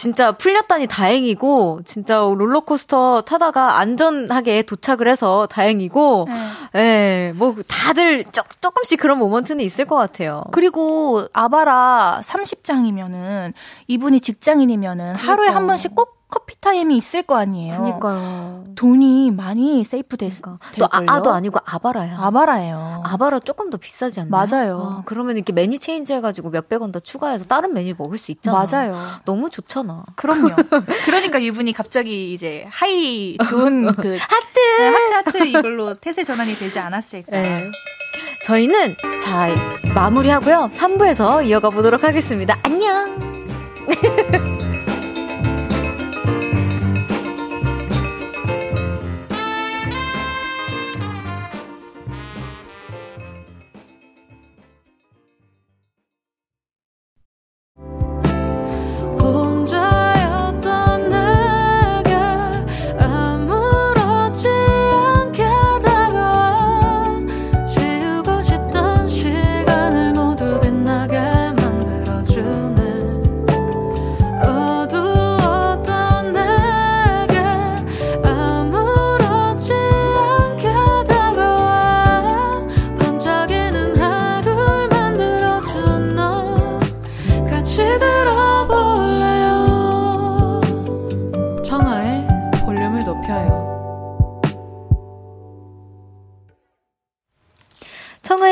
[0.00, 6.26] 진짜 풀렸다니 다행이고, 진짜 롤러코스터 타다가 안전하게 도착을 해서 다행이고,
[6.76, 10.42] 예, 뭐, 다들 조, 조금씩 그런 moment는 있을 것 같아요.
[10.52, 13.52] 그리고 아바라 30장이면은
[13.88, 17.76] 이분이 직장인이면은 하루에 한 번씩 꼭 커피 타임이 있을 거 아니에요.
[17.76, 18.64] 그니까요.
[18.76, 20.58] 돈이 많이 save 됐, 그러니까.
[20.78, 22.18] 또 아, 아도 아니고 아바라야.
[22.20, 23.02] 아바라예요.
[23.04, 24.30] 아바라 조금 더 비싸지 않나요?
[24.50, 24.80] 맞아요.
[24.98, 28.64] 아, 그러면 이렇게 메뉴 체인지 해가지고 몇백 원 더 추가해서 다른 메뉴 먹을 수 있잖아.
[28.70, 28.96] 맞아요.
[29.24, 30.04] 너무 좋잖아.
[30.16, 30.50] 그럼요.
[31.06, 37.30] 그러니까 이분이 갑자기 이제 하이 좋은 그 하트 하트 하트 이걸로 태세 전환이 되지 않았을까.
[37.30, 37.70] 네.
[38.44, 39.48] 저희는 자
[39.94, 40.70] 마무리하고요.
[40.72, 42.58] 3부에서 이어가 보도록 하겠습니다.
[42.64, 43.18] 안녕.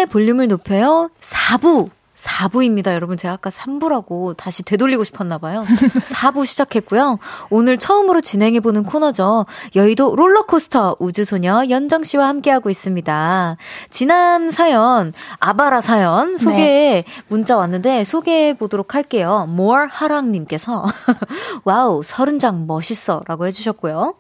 [0.08, 1.10] 볼륨을 높여요.
[1.20, 1.90] 4부.
[2.18, 3.16] 4부입니다, 여러분.
[3.16, 5.60] 제가 아까 3부라고 다시 되돌리고 싶었나봐요.
[5.62, 7.20] 4부 시작했고요.
[7.48, 9.46] 오늘 처음으로 진행해보는 코너죠.
[9.76, 13.56] 여의도 롤러코스터 우주소녀 연정씨와 함께하고 있습니다.
[13.90, 19.46] 지난 사연, 아바라 사연 소개 문자 왔는데 소개해보도록 할게요.
[19.48, 20.84] 모하랑님께서
[21.62, 24.14] wow, 서른 장 멋있어 라고 해주셨고요.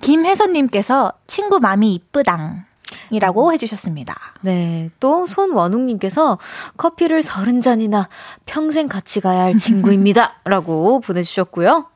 [0.00, 2.64] 김혜선님께서 친구 맘이 이쁘당.
[3.10, 4.14] 이라고 해주셨습니다.
[4.40, 4.90] 네.
[5.00, 6.38] 또 손원웅님께서
[6.76, 8.08] 커피를 서른 잔이나
[8.46, 10.34] 평생 같이 가야 할 친구입니다.
[10.44, 11.86] 라고 보내주셨고요.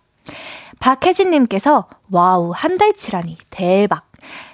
[0.78, 4.10] 박혜진님께서 wow 한 달치라니 대박.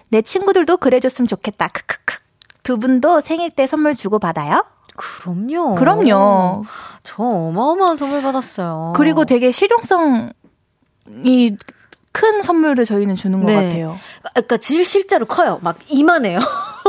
[0.08, 1.68] 내 친구들도 그래줬으면 좋겠다.
[1.68, 2.18] 크크크.
[2.62, 4.64] 두 분도 생일 때 선물 주고 받아요?
[4.96, 5.74] 그럼요.
[5.74, 6.64] 그럼요.
[7.02, 8.92] 저 어마어마한 선물 받았어요.
[8.96, 10.32] 그리고 되게 실용성
[11.24, 11.56] 이
[12.16, 13.54] 큰 선물을 저희는 주는 것 네.
[13.54, 13.98] 같아요.
[14.32, 15.58] 그러니까 질 실제로 커요.
[15.60, 16.38] 막 이만해요.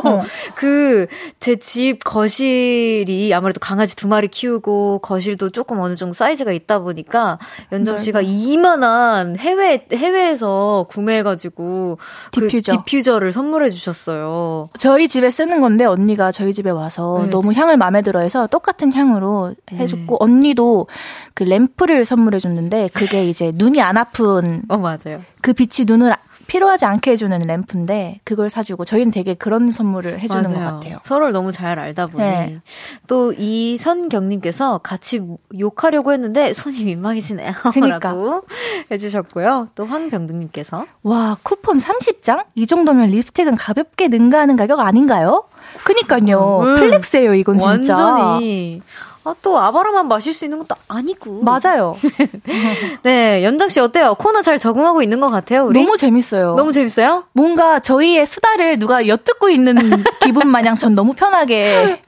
[0.06, 0.24] 어.
[0.56, 7.40] 그제 집 거실이 아무래도 강아지 두 마리 키우고 거실도 조금 어느 정도 사이즈가 있다 보니까
[7.74, 11.98] 연정 씨가 이만한 해외 해외에서 구매해가지고
[12.32, 12.72] 디퓨저.
[12.72, 14.70] 그 디퓨저를 선물해 주셨어요.
[14.80, 19.56] 저희 집에 쓰는 건데 언니가 저희 집에 와서 네, 너무 향을 마음에 들어해서 똑같은 향으로
[19.74, 20.88] 해줬고 언니도
[21.34, 25.17] 그 램프를 선물해 줬는데 그게 이제 눈이 안 아픈 어 맞아요.
[25.42, 30.44] 그 빛이 눈을 아- 필요하지 않게 해주는 램프인데 그걸 사주고 저희는 되게 그런 선물을 해주는
[30.46, 30.76] 것 맞아요.
[30.76, 31.00] 같아요.
[31.04, 32.24] 서로를 너무 잘 알다 보니.
[32.24, 32.62] 네.
[33.08, 35.22] 또 이선경님께서 같이
[35.60, 37.52] 욕하려고 했는데 손이 민망해지네요.
[37.74, 38.00] 그니까.
[38.00, 38.44] 라고
[38.92, 39.70] 해주셨고요.
[39.76, 42.46] 또 황병등님께서 와 쿠폰 30장?
[42.56, 45.44] 이 정도면 립스틱은 가볍게 능가하는 가격 아닌가요?
[45.84, 46.62] 그니까요.
[46.62, 46.76] 음.
[46.76, 47.94] flex예요 이건 진짜.
[47.96, 48.82] 완전히.
[49.28, 51.42] 아, 또 아바라만 마실 수 있는 것도 아니고.
[51.44, 51.98] 맞아요.
[53.04, 54.16] 네, 연정 씨 어때요?
[54.16, 55.84] 코너 잘 적응하고 있는 것 같아요, 우리?
[55.84, 56.56] 너무 재밌어요.
[56.56, 57.26] 너무 재밌어요?
[57.34, 59.76] 뭔가 저희의 수다를 누가 엿듣고 있는
[60.24, 62.02] 기분 마냥 전 너무 편하게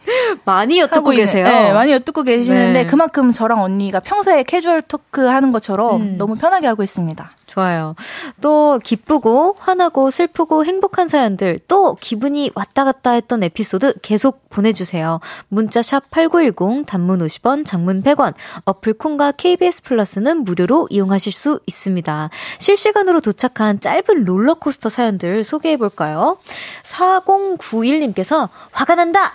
[0.45, 1.43] 많이 엿듣고 계세요.
[1.43, 2.86] 네, 많이 엿듣고 계시는데 네.
[2.86, 6.15] 그만큼 저랑 언니가 평소에 캐주얼 토크 하는 것처럼 음.
[6.17, 7.32] 너무 편하게 하고 있습니다.
[7.50, 7.95] 좋아요.
[8.41, 15.20] 또 기쁘고 화나고 슬프고 행복한 사연들 또 기분이 왔다 갔다 했던 에피소드 계속 보내주세요.
[15.47, 18.34] 문자 샵 #8910 단문 50원, 장문 100원.
[18.66, 22.30] 어플 콩과 KBS 플러스는 무료로 이용하실 수 있습니다.
[22.60, 26.38] 실시간으로 도착한 짧은 롤러코스터 사연들 소개해 볼까요?
[26.84, 29.34] 4091님께서 화가 난다.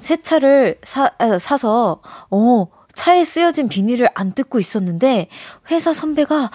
[0.00, 2.00] 새 차를 사, 아, 사서
[2.30, 5.28] 어 차에 쓰여진 비닐을 안 뜯고 있었는데
[5.70, 6.50] 회사 선배가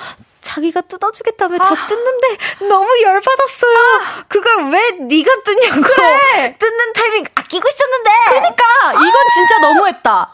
[0.47, 2.37] 자기가 뜯어주겠다며 다 뜯는데
[2.69, 4.23] 너무 열받았어요.
[4.29, 5.81] 그걸 왜 네가 뜯냐고.
[6.57, 8.09] 뜯는 타이밍 아끼고 있었는데.
[8.29, 10.33] 그러니까 이건 진짜 너무했다.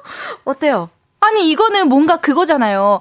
[0.44, 0.88] 어때요?
[1.20, 3.00] 아니 이거는 뭔가 그거잖아요.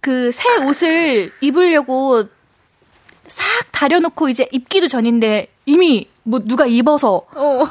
[0.00, 2.24] 그 새 옷을 입으려고
[3.26, 7.64] 싹 다려놓고 이제 입기도 전인데 이미 뭐 누가 입어서 어.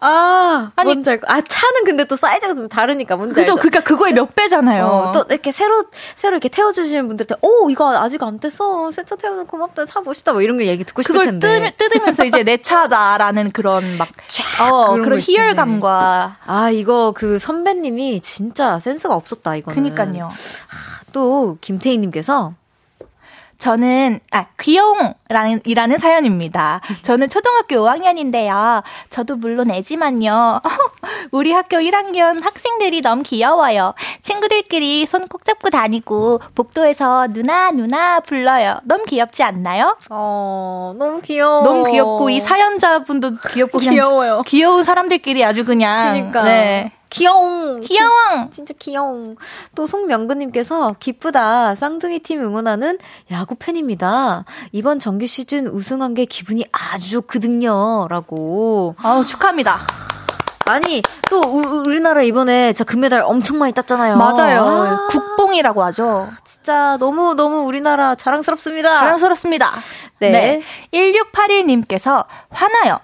[0.00, 1.26] 아, 아니, 뭔지 알 거.
[1.32, 3.52] 아, 차는 근데 또 사이즈가 좀 다르니까 뭔지 그죠?
[3.52, 3.60] 알죠?
[3.60, 4.86] 그러니까 그거의 몇 배잖아요.
[4.86, 5.84] 어, 또 이렇게 새로
[6.14, 10.32] 새로 이렇게 태워주시는 분들한테 오 이거 아직 안 뗐어 새 차 태우는 고맙다 사고 싶다
[10.32, 14.08] 뭐 이런 거 얘기 듣고 싶을 그걸 텐데 뜯, 뜯으면서 이제 내 차다라는 그런 막
[14.62, 15.18] 어, 그런.
[15.18, 20.28] 희열감과 아 이거 그 선배님이 진짜 센스가 없었다 이거는 그니까요.
[21.12, 22.54] 또 김태희님께서
[23.72, 26.80] 저는 아 귀여웅라는 이라는 사연입니다.
[27.02, 28.82] 저는 초등학교 5학년인데요.
[29.08, 30.60] 저도 물론 애지만요.
[31.30, 33.94] 우리 학교 1학년 학생들이 너무 귀여워요.
[34.22, 38.80] 친구들끼리 손 꼭 잡고 다니고 복도에서 누나 누나 불러요.
[38.82, 39.96] 너무 귀엽지 않나요?
[40.10, 44.42] 어 너무 귀여워 너무 귀엽고 이 사연자분도 귀엽고 귀여워요.
[44.44, 46.92] 귀여운 사람들끼리 아주 그냥 그러니까 네.
[47.12, 48.10] 귀여운 귀여워.
[48.50, 49.36] 진짜 귀여운
[49.74, 52.98] 또 송명근님께서 기쁘다 쌍둥이 팀 응원하는
[53.30, 59.76] 야구 팬입니다 이번 정규 시즌 우승한 게 기분이 아주 좋거든요 라고 아우 축하합니다.
[60.64, 64.62] 아니 또 우- 우리나라 이번에 진짜 금메달 엄청 많이 땄잖아요 맞아요.
[64.64, 66.28] 아, 국뽕이라고 하죠.
[66.44, 69.70] 진짜 너무 너무 우리나라 자랑스럽습니다 자랑스럽습니다.
[70.20, 70.30] 네.
[70.30, 70.62] 네.
[70.94, 72.98] 1681님께서 화나요.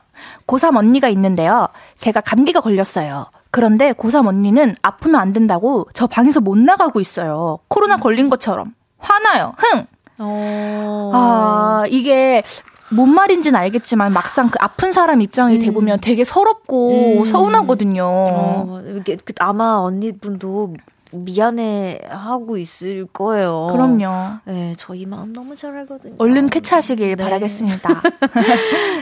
[0.46, 1.68] 고3 언니가 있는데요.
[1.94, 3.26] 제가 감기가 걸렸어요.
[3.58, 7.58] 그런데 고3 언니는 아프면 안 된다고 저 방에서 못 나가고 있어요.
[7.66, 8.72] 코로나 걸린 것처럼.
[8.98, 9.52] 화나요.
[9.58, 9.84] 흥!
[10.20, 11.10] 어...
[11.12, 12.44] 아, 이게
[12.92, 17.24] 뭔 말인지는 알겠지만 막상 그 아픈 사람 입장이 돼보면 되게 서럽고 음.
[17.24, 18.04] 서운하거든요.
[18.06, 20.74] 어, 이게 그 아마 언니분도
[21.12, 23.68] 미안해 하고 있을 거예요.
[23.72, 24.38] 그럼요.
[24.44, 26.16] 네, 저희 마음 너무 잘 알거든요.
[26.18, 27.22] 얼른 쾌차하시길 네.
[27.24, 27.88] 바라겠습니다.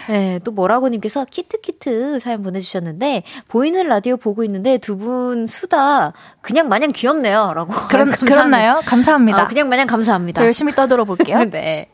[0.08, 6.68] 네, 또 뭐라고님께서 키트 키트 사연 보내주셨는데 보이는 라디오 보고 있는데 두 분 수다 그냥
[6.68, 7.72] 마냥 귀엽네요.라고.
[7.88, 8.80] 그런, 그렇나요?
[8.86, 9.42] 감사합니다.
[9.42, 10.40] 아, 그냥 마냥 감사합니다.
[10.40, 11.44] 더 열심히 떠들어 볼게요.
[11.50, 11.88] 네.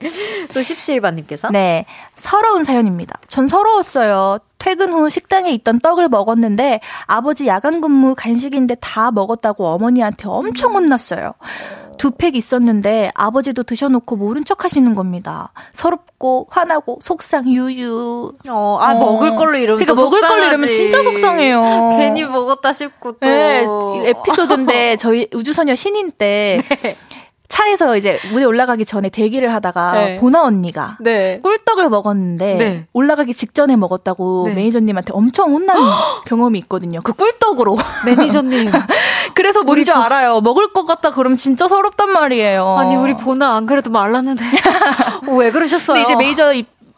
[0.54, 1.84] 또 십시일반님께서 네.
[2.14, 3.18] 서러운 사연입니다.
[3.28, 4.38] 전 서러웠어요.
[4.62, 11.32] 퇴근 후 식당에 있던 떡을 먹었는데 아버지 야간 근무 간식인데 다 먹었다고 어머니한테 엄청 혼났어요.
[11.98, 15.52] 두 팩 있었는데 아버지도 드셔놓고 모른 척 하시는 겁니다.
[15.72, 18.32] 서럽고 화나고 속상 유유.
[18.48, 18.98] 어, 아, 어.
[18.98, 20.68] 먹을 걸로 이러면 그러니까 또 먹을 걸로 이러면.
[20.68, 21.96] 진짜 속상해요.
[21.98, 23.18] 괜히 먹었다 싶고 또.
[23.26, 26.62] 네, 이 에피소드인데 저희 우주소녀 신인 때
[27.52, 30.16] 차에서 이제 무대 올라가기 전에 대기를 하다가 네.
[30.16, 31.38] 보나 언니가 네.
[31.42, 32.86] 꿀떡을 먹었는데 네.
[32.94, 34.54] 올라가기 직전에 먹었다고 네.
[34.54, 35.76] 매니저님한테 엄청 혼난
[36.24, 37.00] 경험이 있거든요.
[37.02, 37.76] 그 꿀떡으로.
[38.06, 38.70] 매니저님.
[39.34, 40.40] 그래서 뭔지 알아요.
[40.40, 42.76] 먹을 것 같다 그러면 진짜 서럽단 말이에요.
[42.78, 44.44] 아니, 우리 보나 안 그래도 말랐는데.
[45.28, 45.98] 어, 왜 그러셨어요?
[45.98, 46.54] 근데 이제 메이저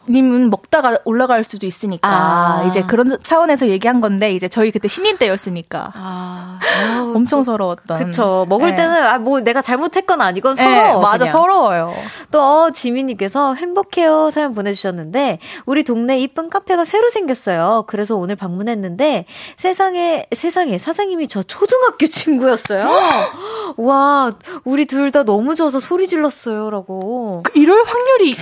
[0.09, 2.65] 님은 먹다가 올라갈 수도 있으니까 아.
[2.67, 6.59] 이제 그런 차원에서 얘기한 건데 이제 저희 그때 신인 때였으니까 아,
[7.15, 7.97] 엄청 서러웠던.
[8.05, 8.45] 그쵸.
[8.49, 8.75] 먹을 네.
[8.75, 11.01] 때는, 아, 뭐, 내가 잘못했건 아니건 네, 서러워.
[11.01, 11.31] 맞아 그냥.
[11.33, 11.93] 서러워요.
[12.31, 17.85] 또, 어, 지민님께서 행복해요 사연 보내주셨는데, 우리 동네 이쁜 카페가 새로 생겼어요.
[17.87, 19.25] 그래서 오늘 방문했는데,
[19.57, 22.85] 세상에, 세상에 사장님이 저 초등학교 친구였어요.
[23.77, 24.31] 와,
[24.63, 26.69] 우리 둘 다 너무 좋아서 소리 질렀어요.
[26.71, 27.43] 라고.
[27.53, 28.35] 이럴 확률이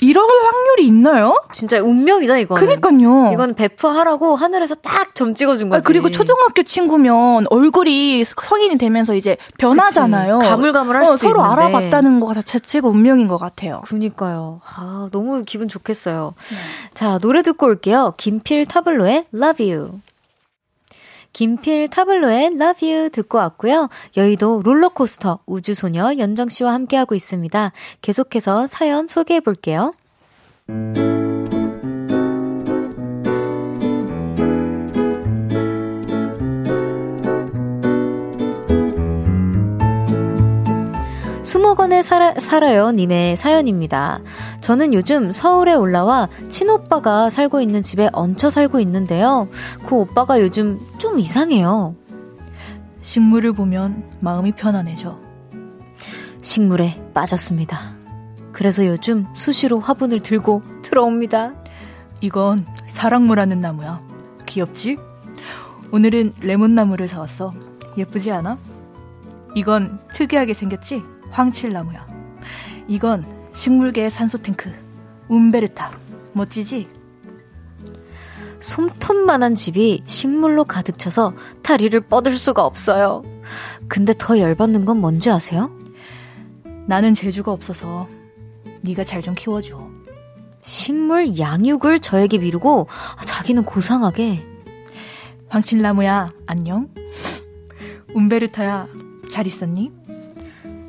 [0.00, 1.42] 이럴 확률이 있나요?
[1.52, 2.60] 진짜 운명이다, 이거는.
[2.66, 3.30] 그니까요.
[3.32, 5.78] 이건 베프하라고 하늘에서 딱 점 찍어준 거지.
[5.78, 10.38] 아, 그리고 초등학교 친구면 얼굴이 성인이 되면서 이제 변하잖아요.
[10.38, 10.48] 그치.
[10.50, 11.62] 가물가물할 어, 수도 서로 있는데.
[11.64, 13.80] 알아봤다는 거 자체가 운명인 것 같아요.
[13.84, 14.60] 그니까요.
[14.76, 16.34] 아, 너무 기분 좋겠어요.
[16.94, 18.14] 자, 노래 듣고 올게요.
[18.16, 19.90] 김필 타블로의 Love You.
[21.32, 23.88] 김필 타블로의 Love You 듣고 왔고요.
[24.16, 27.72] 여의도 롤러코스터 우주소녀 연정 씨와 함께하고 있습니다.
[28.02, 29.92] 계속해서 사연 소개해 볼게요.
[41.48, 44.20] 수목원에 살아, 살아요 님의 사연입니다.
[44.60, 49.48] 저는 요즘 서울에 올라와 친오빠가 살고 있는 집에 얹혀 살고 있는데요.
[49.86, 51.96] 그 오빠가 요즘 좀 이상해요.
[53.00, 55.18] 식물을 보면 마음이 편안해져.
[56.42, 57.96] 식물에 빠졌습니다.
[58.52, 61.54] 그래서 요즘 수시로 화분을 들고 들어옵니다.
[62.20, 64.00] 이건 사랑무라는 나무야.
[64.44, 64.98] 귀엽지?
[65.92, 67.54] 오늘은 레몬나무를 사왔어.
[67.96, 68.58] 예쁘지 않아?
[69.54, 71.02] 이건 특이하게 생겼지?
[71.30, 72.06] 황칠나무야.
[72.88, 73.24] 이건
[73.54, 74.72] 식물계의 산소탱크.
[75.28, 75.92] 움베르타.
[76.32, 76.88] 멋지지?
[78.60, 83.22] 솜털만한 집이 식물로 가득 차서 다리를 뻗을 수가 없어요.
[83.88, 85.70] 근데 더 열받는 건 뭔지 아세요?
[86.86, 88.08] 나는 재주가 없어서
[88.82, 89.88] 네가 잘 좀 키워줘.
[90.60, 92.88] 식물 양육을 저에게 미루고
[93.24, 94.44] 자기는 고상하게
[95.48, 96.88] 황칠나무야, 안녕?
[98.14, 98.88] 움베르타야,
[99.30, 99.92] 잘 있었니?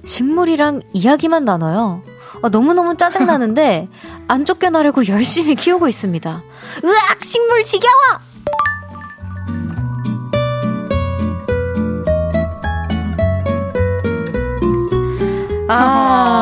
[0.10, 2.01] 식물이랑 이야기만 나눠요.
[2.41, 3.88] 아, 너무너무 짜증나는데
[4.28, 6.43] 안 쫓겨나려고 열심히 키우고 있습니다.
[6.84, 7.24] 으악!
[7.24, 7.93] 식물 지겨워!
[15.72, 16.39] 아, 네.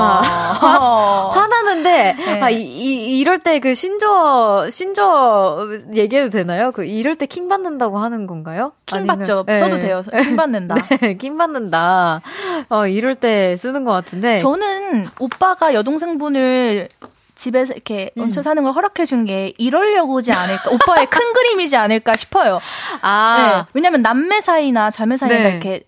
[2.48, 6.72] 아, 이, 이, 이럴 때 그 신조, 신조 얘기해도 되나요?
[6.72, 8.74] 그, 이럴 때 킹 받는다고 하는 건가요?
[8.86, 9.43] 킹 아니면- 받죠.
[9.45, 9.58] 네.
[9.60, 10.04] 저도 돼요.
[10.24, 10.76] 킹 받는다.
[11.02, 12.22] 네, 킹 받는다.
[12.70, 14.38] 어, 이럴 때 쓰는 것 같은데.
[14.38, 16.89] 저는 오빠가 여동생분을
[17.36, 18.24] 집에서 이렇게 음.
[18.24, 20.72] 얹혀 사는 걸 허락해 준 게 이러려고지 않을까.
[20.72, 22.60] 오빠의 큰 그림이지 않을까 싶어요.
[23.02, 23.72] 아, 네.
[23.74, 25.50] 왜냐면 남매 사이나 자매 사이나 네.
[25.52, 25.84] 이렇게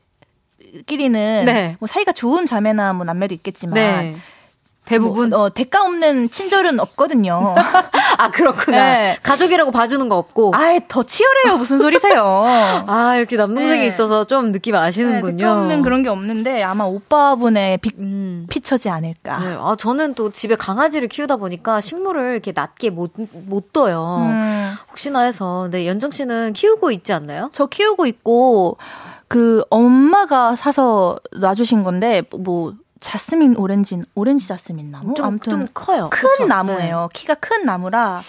[0.85, 1.75] 끼리는 네.
[1.79, 4.15] 뭐 사이가 좋은 자매나 뭐 남매도 있겠지만 네.
[4.89, 5.29] 대부분.
[5.29, 7.55] 뭐, 어, 대가 없는 친절은 없거든요.
[8.17, 8.77] 아, 그렇구나.
[8.83, 9.17] 네.
[9.21, 10.53] 가족이라고 봐주는 거 없고.
[10.55, 11.57] 아예 더 치열해요.
[11.57, 12.23] 무슨 소리세요?
[12.87, 13.87] 아, 이렇게 남동생이 네.
[13.87, 15.37] 있어서 좀 느낌 네, 아시는군요.
[15.37, 18.47] 대가 없는 그런 게 없는데 아마 오빠분의 빅 음.
[18.49, 19.39] 피처지 않을까.
[19.39, 19.55] 네.
[19.59, 24.17] 아, 저는 또 집에 강아지를 키우다 보니까 식물을 이렇게 낮게 못, 못 둬요.
[24.21, 24.73] 음.
[24.89, 25.67] 혹시나 해서.
[25.69, 27.51] 네, 연정 씨는 키우고 있지 않나요?
[27.53, 28.77] 저 키우고 있고
[29.27, 36.09] 그 엄마가 사서 놔주신 건데 뭐 자스민 오렌지 오렌지 자스민 나무 좀, 아무튼 좀 커요.
[36.11, 36.29] 큰?
[36.39, 36.45] 네.
[36.45, 37.09] 나무예요.
[37.13, 38.21] 키가 큰 나무라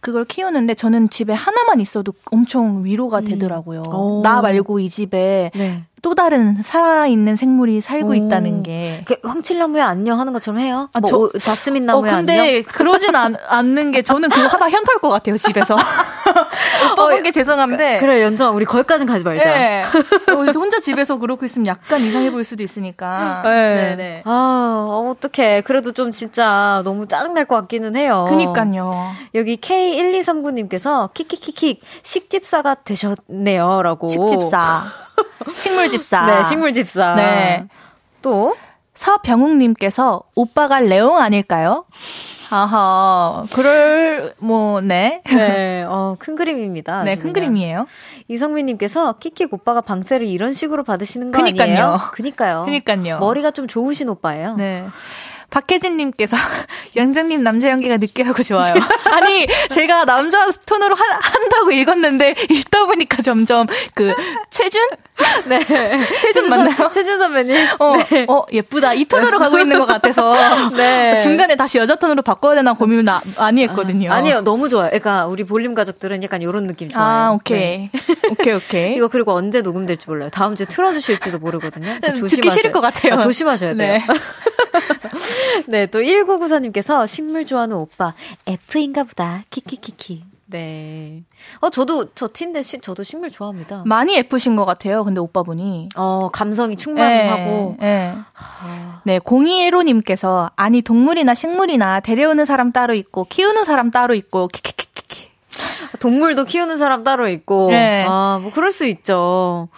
[0.00, 3.82] 그걸 키우는데 저는 집에 하나만 있어도 엄청 위로가 되더라고요.
[3.88, 3.92] 음.
[3.94, 4.22] 오.
[4.22, 5.82] 나 말고 이 집에 네.
[6.02, 8.14] 또 다른 살아있는 생물이 살고 오.
[8.14, 9.04] 있다는 게.
[9.24, 10.88] 황칠나무에 안녕 하는 것처럼 해요?
[10.94, 12.62] 아, 뭐, 저- 오- 자스민 어, 나무에 근데 안녕?
[12.72, 15.76] 그러진 않, 않는 게 저는 그거 하다 현탈 것 같아요, 집에서.
[16.92, 17.96] 오빠분께 죄송한데.
[17.96, 19.44] 어, 그래, 연정, 우리 거기까진 가지 말자.
[19.44, 19.84] 네.
[20.32, 23.42] 어, 혼자 집에서 그러고 있으면 약간 이상해 보일 수도 있으니까.
[23.44, 23.96] 네.
[23.96, 24.22] 네.
[24.24, 25.62] 아, 어떡해.
[25.62, 28.26] 그래도 좀 진짜 너무 짜증날 것 같기는 해요.
[28.28, 29.14] 그니까요.
[29.34, 33.82] 여기 K1239님께서 킥킥킥킥 식집사가 되셨네요.
[33.82, 34.08] 라고.
[34.08, 34.82] 식집사.
[35.52, 36.26] 식물집사.
[36.26, 37.14] 네, 식물집사.
[37.14, 37.66] 네.
[38.22, 38.56] 또?
[38.94, 41.84] 서병욱님께서 오빠가 레옹 아닐까요?
[42.50, 45.22] 아하, 그럴, 뭐, 네.
[45.26, 47.02] 네, 어, 큰 그림입니다.
[47.04, 47.32] 네, 큰.
[47.32, 47.86] 그림이에요.
[48.28, 51.62] 이성민님께서 키키 오빠가 방세를 이런 식으로 받으시는 거 그니까요.
[51.64, 51.98] 아니에요?
[52.12, 52.64] 그니까요.
[52.64, 53.18] 그니까요.
[53.18, 54.56] 머리가 좀 좋으신 오빠예요.
[54.56, 54.86] 네.
[55.50, 56.36] 박혜진님께서
[56.96, 58.74] 영정님 남자 연기가 느끼하고 좋아요.
[59.12, 64.12] 아니 제가 남자 톤으로 한, 한다고 읽었는데 읽다 보니까 점점 그
[64.50, 64.82] 최준
[65.46, 65.58] 네.
[66.20, 66.90] 최준 맞나요?
[66.90, 67.56] 최준 선배님.
[67.78, 67.94] 어,
[68.28, 71.16] 어 예쁘다 이 톤으로 가고 있는 것 같아서 네.
[71.18, 74.12] 중간에 다시 여자 톤으로 바꿔야 되나 고민을 나- 많이 했거든요.
[74.12, 74.88] 아 니요, 너무 좋아요.
[74.88, 77.08] 그러니까 우리 볼륨 가족들은 약간 이런 느낌 좋아해요.
[77.10, 77.90] 아 오케이 네.
[78.30, 78.96] 오케이 오케이.
[78.96, 80.28] 이거 그리고 언제 녹음될지 몰라요.
[80.30, 81.84] 다음 주에 틀어주실지도 모르거든요.
[81.86, 83.14] 그러니까 듣기 조심하셔야 싫을 것 같아요.
[83.14, 84.00] 아, 조심하셔야 돼요.
[85.68, 85.78] 네.
[85.84, 88.14] 네, 또 1994님께서 식물 좋아하는 오빠
[88.46, 89.42] F인가 보다.
[89.50, 90.24] 키키키키.
[90.48, 91.24] 네.
[91.60, 93.82] 어, 저도 저 티인데 시- 저도 식물 좋아합니다.
[93.84, 95.02] 많이 예쁘신 것 같아요.
[95.04, 95.88] 근데 오빠분이.
[95.96, 97.76] 어, 감성이 충만하고.
[97.82, 98.14] 예, 예.
[99.04, 105.30] 네, 0215님께서, 아니, 동물이나 식물이나 데려오는 사람 따로 있고, 키우는 사람 따로 있고, 키키키키키.
[105.98, 107.68] 동물도 키우는 사람 따로 있고.
[107.70, 108.04] 네.
[108.08, 109.68] 아, 뭐 그럴 수 있죠.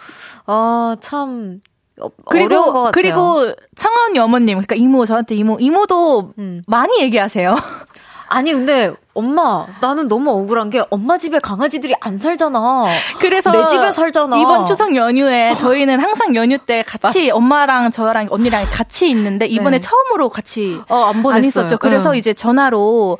[0.45, 1.61] 아, 참.
[2.01, 2.91] 어, 그리고.
[2.91, 6.63] 그리고, 청원이 어머님, 그러니까 이모, 저한테 이모, 이모도 음.
[6.67, 7.55] 많이 얘기하세요.
[8.31, 12.85] 아니, 근데 엄마, 나는 너무 억울한 게 엄마 집에 강아지들이 안 살잖아.
[13.19, 14.37] 그래서 내 집에 살잖아.
[14.37, 19.81] 이번 추석 연휴에 저희는 항상 연휴 때 같이 엄마랑 저랑 언니랑 같이 있는데 이번에 네.
[19.81, 21.47] 처음으로 같이 어, 안 보냈어요.
[21.47, 21.77] 있었죠.
[21.79, 22.17] 그래서 응.
[22.17, 23.17] 이제 전화로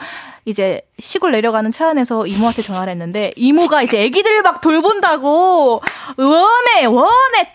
[0.50, 5.82] 이제 시골 내려가는 차 안에서 이모한테 전화를 했는데 이모가 이제 애기들 막 돌본다고
[6.18, 7.54] 원해 원해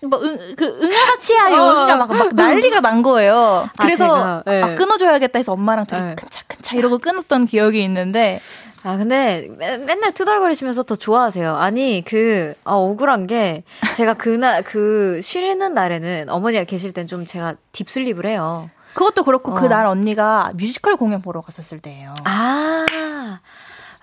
[0.00, 3.68] 똥뭐그 응아치야 여기가 막, 막 난리가 난 거예요.
[3.76, 4.62] 아, 그래서 제가, 네.
[4.62, 6.14] 아, 끊어줘야겠다 해서 엄마랑 둘이 네.
[6.16, 8.40] 큰차큰차 이러고 끊었던 기억이 있는데
[8.84, 11.54] 아, 근데 맨- 맨날 투덜거리시면서 더 좋아하세요.
[11.54, 13.62] 아니, 그, 아, 억울한 게,
[13.94, 18.68] 제가 그날, 그, 쉬는 날에는 어머니가 계실 땐 좀 제가 딥슬립을 해요.
[18.94, 19.54] 그것도 그렇고 어.
[19.54, 22.14] 그날 언니가 뮤지컬 공연 보러 갔었을 때예요.
[22.24, 23.38] 아,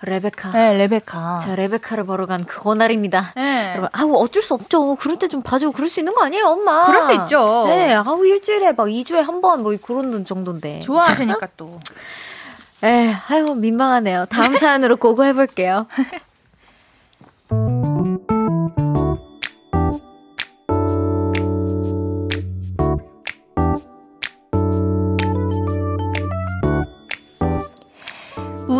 [0.02, 0.50] 레베카.
[0.52, 1.40] 네, 레베카.
[1.40, 3.32] 자, 레베카를 보러 간 그날입니다.
[3.36, 3.70] 네.
[3.72, 4.96] 여러분, 아우, 어쩔 수 없죠.
[4.96, 6.86] 그럴 때 좀 봐주고 그럴 수 있는 거 아니에요, 엄마?
[6.86, 7.66] 그럴 수 있죠.
[7.68, 10.80] 네, 아우, 일주일에 막 2주에 한 번, 뭐, 그런 정도인데.
[10.80, 11.78] 좋아하시니까 또.
[12.82, 14.24] 에, 아유, 민망하네요.
[14.30, 15.86] 다음 사연으로 고고해볼게요.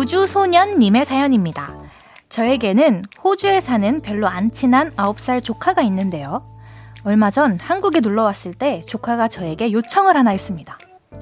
[0.01, 1.77] 우주소년님의 사연입니다.
[2.29, 6.43] 저에게는 호주에 사는 별로 안 친한 9살 조카가 있는데요.
[7.03, 10.79] 얼마 전 한국에 놀러 왔을 때 조카가 저에게 요청을 하나 했습니다.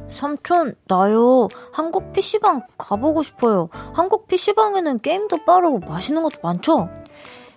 [0.09, 1.49] 삼촌, 나요.
[1.73, 3.67] 한국 PC방 가보고 싶어요.
[3.93, 6.89] 한국 PC방에는 게임도 빠르고 맛있는 것도 많죠?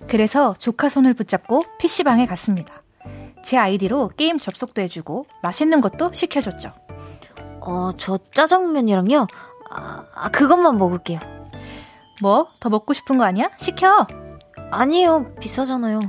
[0.09, 2.83] 그래서 조카 손을 붙잡고 PC방에 갔습니다.
[3.45, 6.73] 제 아이디로 게임 접속도 해주고 맛있는 것도 시켜줬죠.
[7.65, 9.27] 어, 저 짜장면이랑요.
[9.75, 11.19] 아, 아, 그것만 먹을게요.
[12.21, 12.49] 뭐?
[12.61, 13.51] 더 먹고 싶은 거 아니야?
[13.57, 14.07] 시켜!
[14.71, 15.35] 아니에요.
[15.41, 16.01] 비싸잖아요.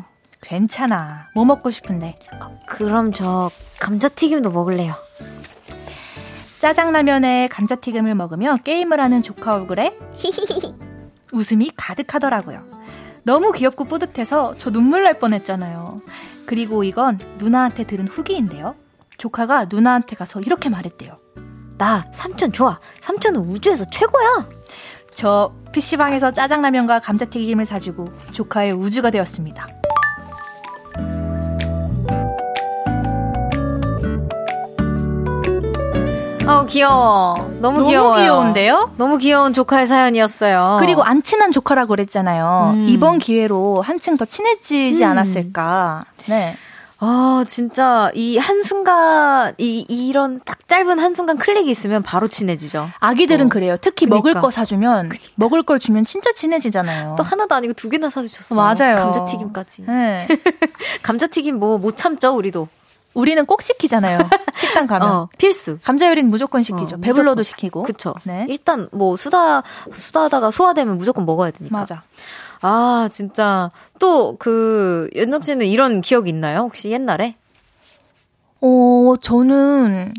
[0.42, 1.30] 괜찮아.
[1.34, 2.18] 뭐 먹고 싶은데?
[2.68, 3.50] 그럼 저
[3.80, 4.94] 감자튀김도 먹을래요.
[6.60, 9.98] 짜장라면에 감자튀김을 먹으며 게임을 하는 조카 얼굴에
[11.34, 12.64] 웃음이 가득하더라고요.
[13.24, 16.02] 너무 귀엽고 뿌듯해서 저 눈물 날 뻔했잖아요.
[16.46, 18.76] 그리고 이건 누나한테 들은 후기인데요.
[19.18, 21.18] 조카가 누나한테 가서 이렇게 말했대요.
[21.84, 22.80] 나 삼촌 좋아.
[23.02, 24.48] 삼촌은 우주에서 최고야.
[25.14, 29.68] 저 PC방에서 짜장라면과 감자튀김을 사주고 조카의 우주가 되었습니다.
[36.48, 37.34] 어, 귀여워.
[37.60, 38.16] 너무, 너무 귀여워요.
[38.16, 38.94] 귀여운데요?
[38.96, 40.78] 너무 귀여운 조카의 사연이었어요.
[40.80, 42.72] 그리고 안 친한 조카라고 그랬잖아요.
[42.76, 42.86] 음.
[42.88, 45.10] 이번 기회로 한층 더 친해지지 음.
[45.10, 46.06] 않았을까.
[46.28, 46.56] 네.
[47.06, 52.90] 아, 진짜 이 한순간 이 이런 딱 짧은 한순간 클릭이 있으면 바로 친해지죠.
[53.00, 53.50] 아기들은 어.
[53.50, 53.76] 그래요.
[53.82, 54.16] 특히 그니까.
[54.16, 57.16] 먹을 거 사주면 먹을 걸 주면 진짜 친해지잖아요.
[57.18, 58.56] 또 하나도 아니고 두 개나 사주셨어.
[58.56, 58.96] 맞아요.
[58.96, 59.84] 감자튀김까지.
[59.88, 60.28] 네.
[61.04, 62.70] 감자튀김 뭐 못 참죠, 우리도.
[63.14, 64.18] 우리는 꼭 시키잖아요.
[64.58, 65.08] 식당 가면.
[65.10, 65.78] 어, 필수.
[65.84, 66.96] 감자 요리는 무조건 시키죠.
[66.96, 67.44] 어, 배불러도 무조건.
[67.44, 67.84] 시키고.
[67.84, 68.16] 그쵸.
[68.24, 68.46] 네.
[68.50, 69.62] 일단 뭐 수다
[69.94, 71.78] 수다하다가 소화되면 무조건 먹어야 되니까.
[71.78, 72.04] 맞아.
[72.64, 76.60] 아, 진짜 또 그 연정 씨는 이런 기억 있나요?
[76.62, 77.36] 혹시 옛날에?
[78.62, 80.14] 어, 저는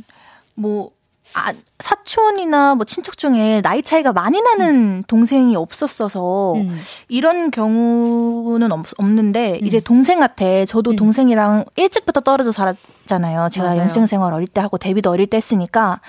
[0.55, 0.90] 뭐
[1.32, 6.78] 아, 사촌이나 뭐 친척 중에 나이 차이가 많이 나는 동생이 없었어서 음.
[7.09, 10.97] 이런 경우는 없, 없는데 이제 동생한테 저도 음.
[10.97, 13.49] 동생이랑 일찍부터 떨어져 살았잖아요.
[13.51, 13.80] 제가 맞아요.
[13.80, 16.01] 연생 생활 어릴 때 하고 데뷔도 어릴 때 했으니까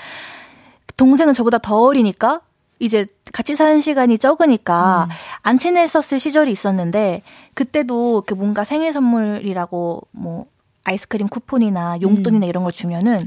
[0.97, 2.41] 동생은 저보다 더 어리니까
[2.79, 5.07] 이제 같이 사는 시간이 적으니까
[5.41, 7.21] 안 친했었을 시절이 있었는데
[7.53, 10.45] 그때도 그 뭔가 생일 선물이라고 뭐
[10.83, 13.19] 아이스크림 쿠폰이나 용돈이나 이런 걸 주면은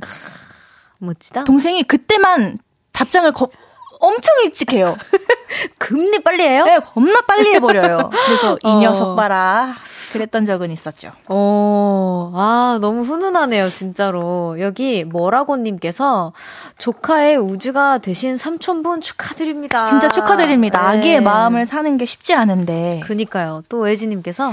[0.99, 1.45] 멋지다.
[1.45, 2.59] 동생이 그때만
[2.93, 3.51] 답장을 거-
[4.01, 4.97] 엄청 일찍 해요.
[5.79, 6.65] 금리 빨리 해요?
[6.65, 8.11] 네, 겁나 빨리 해버려요.
[8.27, 8.79] 그래서 이 어.
[8.79, 9.75] 녀석 봐라.
[10.13, 11.13] 그랬던 적은 있었죠.
[11.29, 14.57] 오, 아, 너무 훈훈하네요, 진짜로.
[14.61, 16.33] 여기 뭐라고님께서
[16.79, 19.85] 조카의 우주가 되신 삼촌분 축하드립니다.
[19.85, 20.91] 진짜 축하드립니다.
[20.93, 20.99] 네.
[20.99, 23.01] 아기의 마음을 사는 게 쉽지 않은데.
[23.05, 23.63] 그니까요.
[23.69, 24.53] 또 애지님께서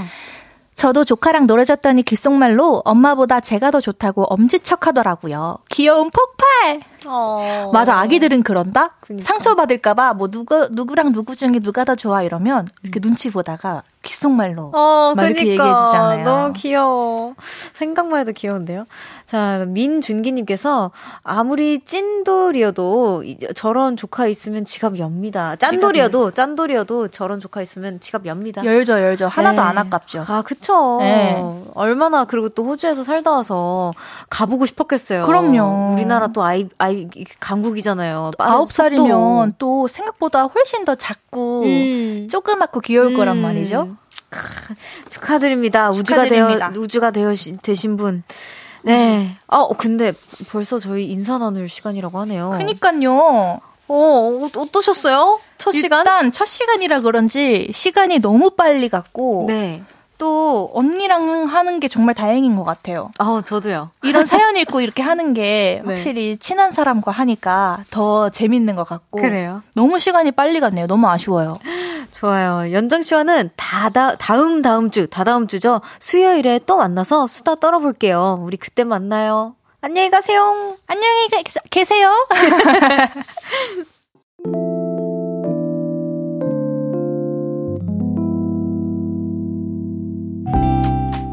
[0.74, 5.56] 저도 조카랑 놀아줬더니 귓속말로 엄마보다 제가 더 좋다고 엄지척 하더라고요.
[5.70, 6.80] 귀여운 폭발!
[7.06, 7.70] 어.
[7.72, 8.88] 맞아, 아기들은 그런다?
[9.00, 9.24] 그니까.
[9.26, 14.70] 상처받을까봐 뭐 누구, 누구랑 누구 중에 누가 더 좋아 이러면 이렇게 눈치 보다가 귓속말로.
[14.72, 15.64] 어, 막 이렇게 그니까.
[15.64, 16.24] 얘기해주잖아요.
[16.24, 17.34] 너무 귀여워.
[17.74, 18.86] 생각만 해도 귀여운데요.
[19.26, 20.92] 자, 민준기님께서
[21.24, 25.56] 아무리 찐돌이어도 이- 저런 조카 있으면 지갑 엽니다.
[25.56, 28.64] 짠돌이어도, 짠돌이어도 저런 조카 있으면 지갑 엽니다.
[28.64, 29.26] 열죠, 열죠.
[29.26, 29.62] 하나도 네.
[29.62, 30.24] 안 아깝죠.
[30.28, 30.98] 아, 그쵸.
[31.00, 31.42] 네.
[31.74, 33.92] 얼마나, 그리고 또 호주에서 살다 와서
[34.30, 35.24] 가보고 싶었겠어요.
[35.26, 35.94] 그럼요.
[35.94, 36.85] 우리나라 또 아이, 아이,
[37.40, 38.32] 강국이잖아요.
[38.38, 39.54] 빠른 아홉 살이면.
[39.58, 42.28] 또 생각보다 훨씬 더 작고 음.
[42.30, 43.42] 조그맣고 귀여울 거란 음.
[43.42, 43.96] 말이죠.
[45.10, 45.90] 축하드립니다.
[45.90, 46.70] 우주가 축하드립니다.
[46.70, 48.22] 되어 우주가 되어 되신 분.
[48.82, 49.36] 네.
[49.48, 50.12] 어 근데
[50.48, 52.50] 벌써 저희 인사 나눌 시간이라고 하네요.
[52.56, 53.60] 그니까요.
[53.88, 55.40] 어, 어 어떠셨어요?
[55.58, 56.00] 첫 시간?
[56.00, 59.82] 일단 첫 시간이라 그런지 시간이 너무 빨리 갔고 네.
[60.18, 63.10] 또 언니랑 하는 게 정말 다행인 것 같아요.
[63.18, 63.90] 어 저도요.
[64.02, 65.92] 이런 사연 읽고 이렇게 하는 게 네.
[65.94, 69.62] 확실히 친한 사람과 하니까 더 재밌는 것 같고 그래요.
[69.74, 70.86] 너무 시간이 빨리 갔네요.
[70.86, 71.54] 너무 아쉬워요.
[72.12, 72.72] 좋아요.
[72.72, 75.80] 연정 씨와는 다다 다음 다음 주 다다음 주죠.
[75.98, 78.40] 수요일에 또 만나서 수다 떨어볼게요.
[78.42, 79.54] 우리 그때 만나요.
[79.82, 80.76] 안녕히 가세요.
[80.86, 82.10] 안녕히 가- 계세요.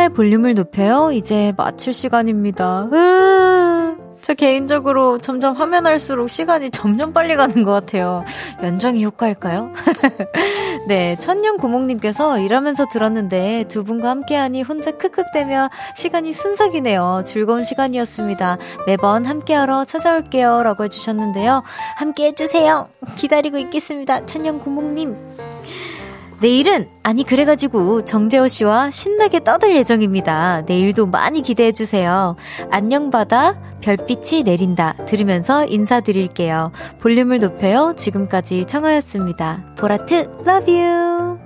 [0.00, 1.12] 청하의 볼륨을 높여요.
[1.12, 2.88] 이제 마칠 시간입니다.
[4.20, 8.24] 저 개인적으로 점점 하면 할수록 시간이 점점 빨리 가는 것 같아요.
[8.62, 9.72] 연정이 효과일까요?
[10.88, 17.22] 네, 천년 고목님께서 일하면서 들었는데 두 분과 함께하니 혼자 크크대며 시간이 순삭이네요.
[17.26, 18.58] 즐거운 시간이었습니다.
[18.86, 20.62] 매번 함께하러 찾아올게요.
[20.62, 21.62] 라고 해주셨는데요.
[21.96, 22.88] 함께 해주세요.
[23.16, 24.26] 기다리고 있겠습니다.
[24.26, 25.16] 천년 고목님.
[26.40, 30.62] 내일은 아니 그래가지고 정재호 씨와 신나게 떠들 예정입니다.
[30.62, 32.36] 내일도 많이 기대해 주세요.
[32.70, 36.72] 안녕 바다 별빛이 내린다 들으면서 인사드릴게요.
[37.00, 37.94] 볼륨을 높여요.
[37.96, 39.74] 지금까지 청하였습니다.
[39.76, 41.38] 보라트 love you.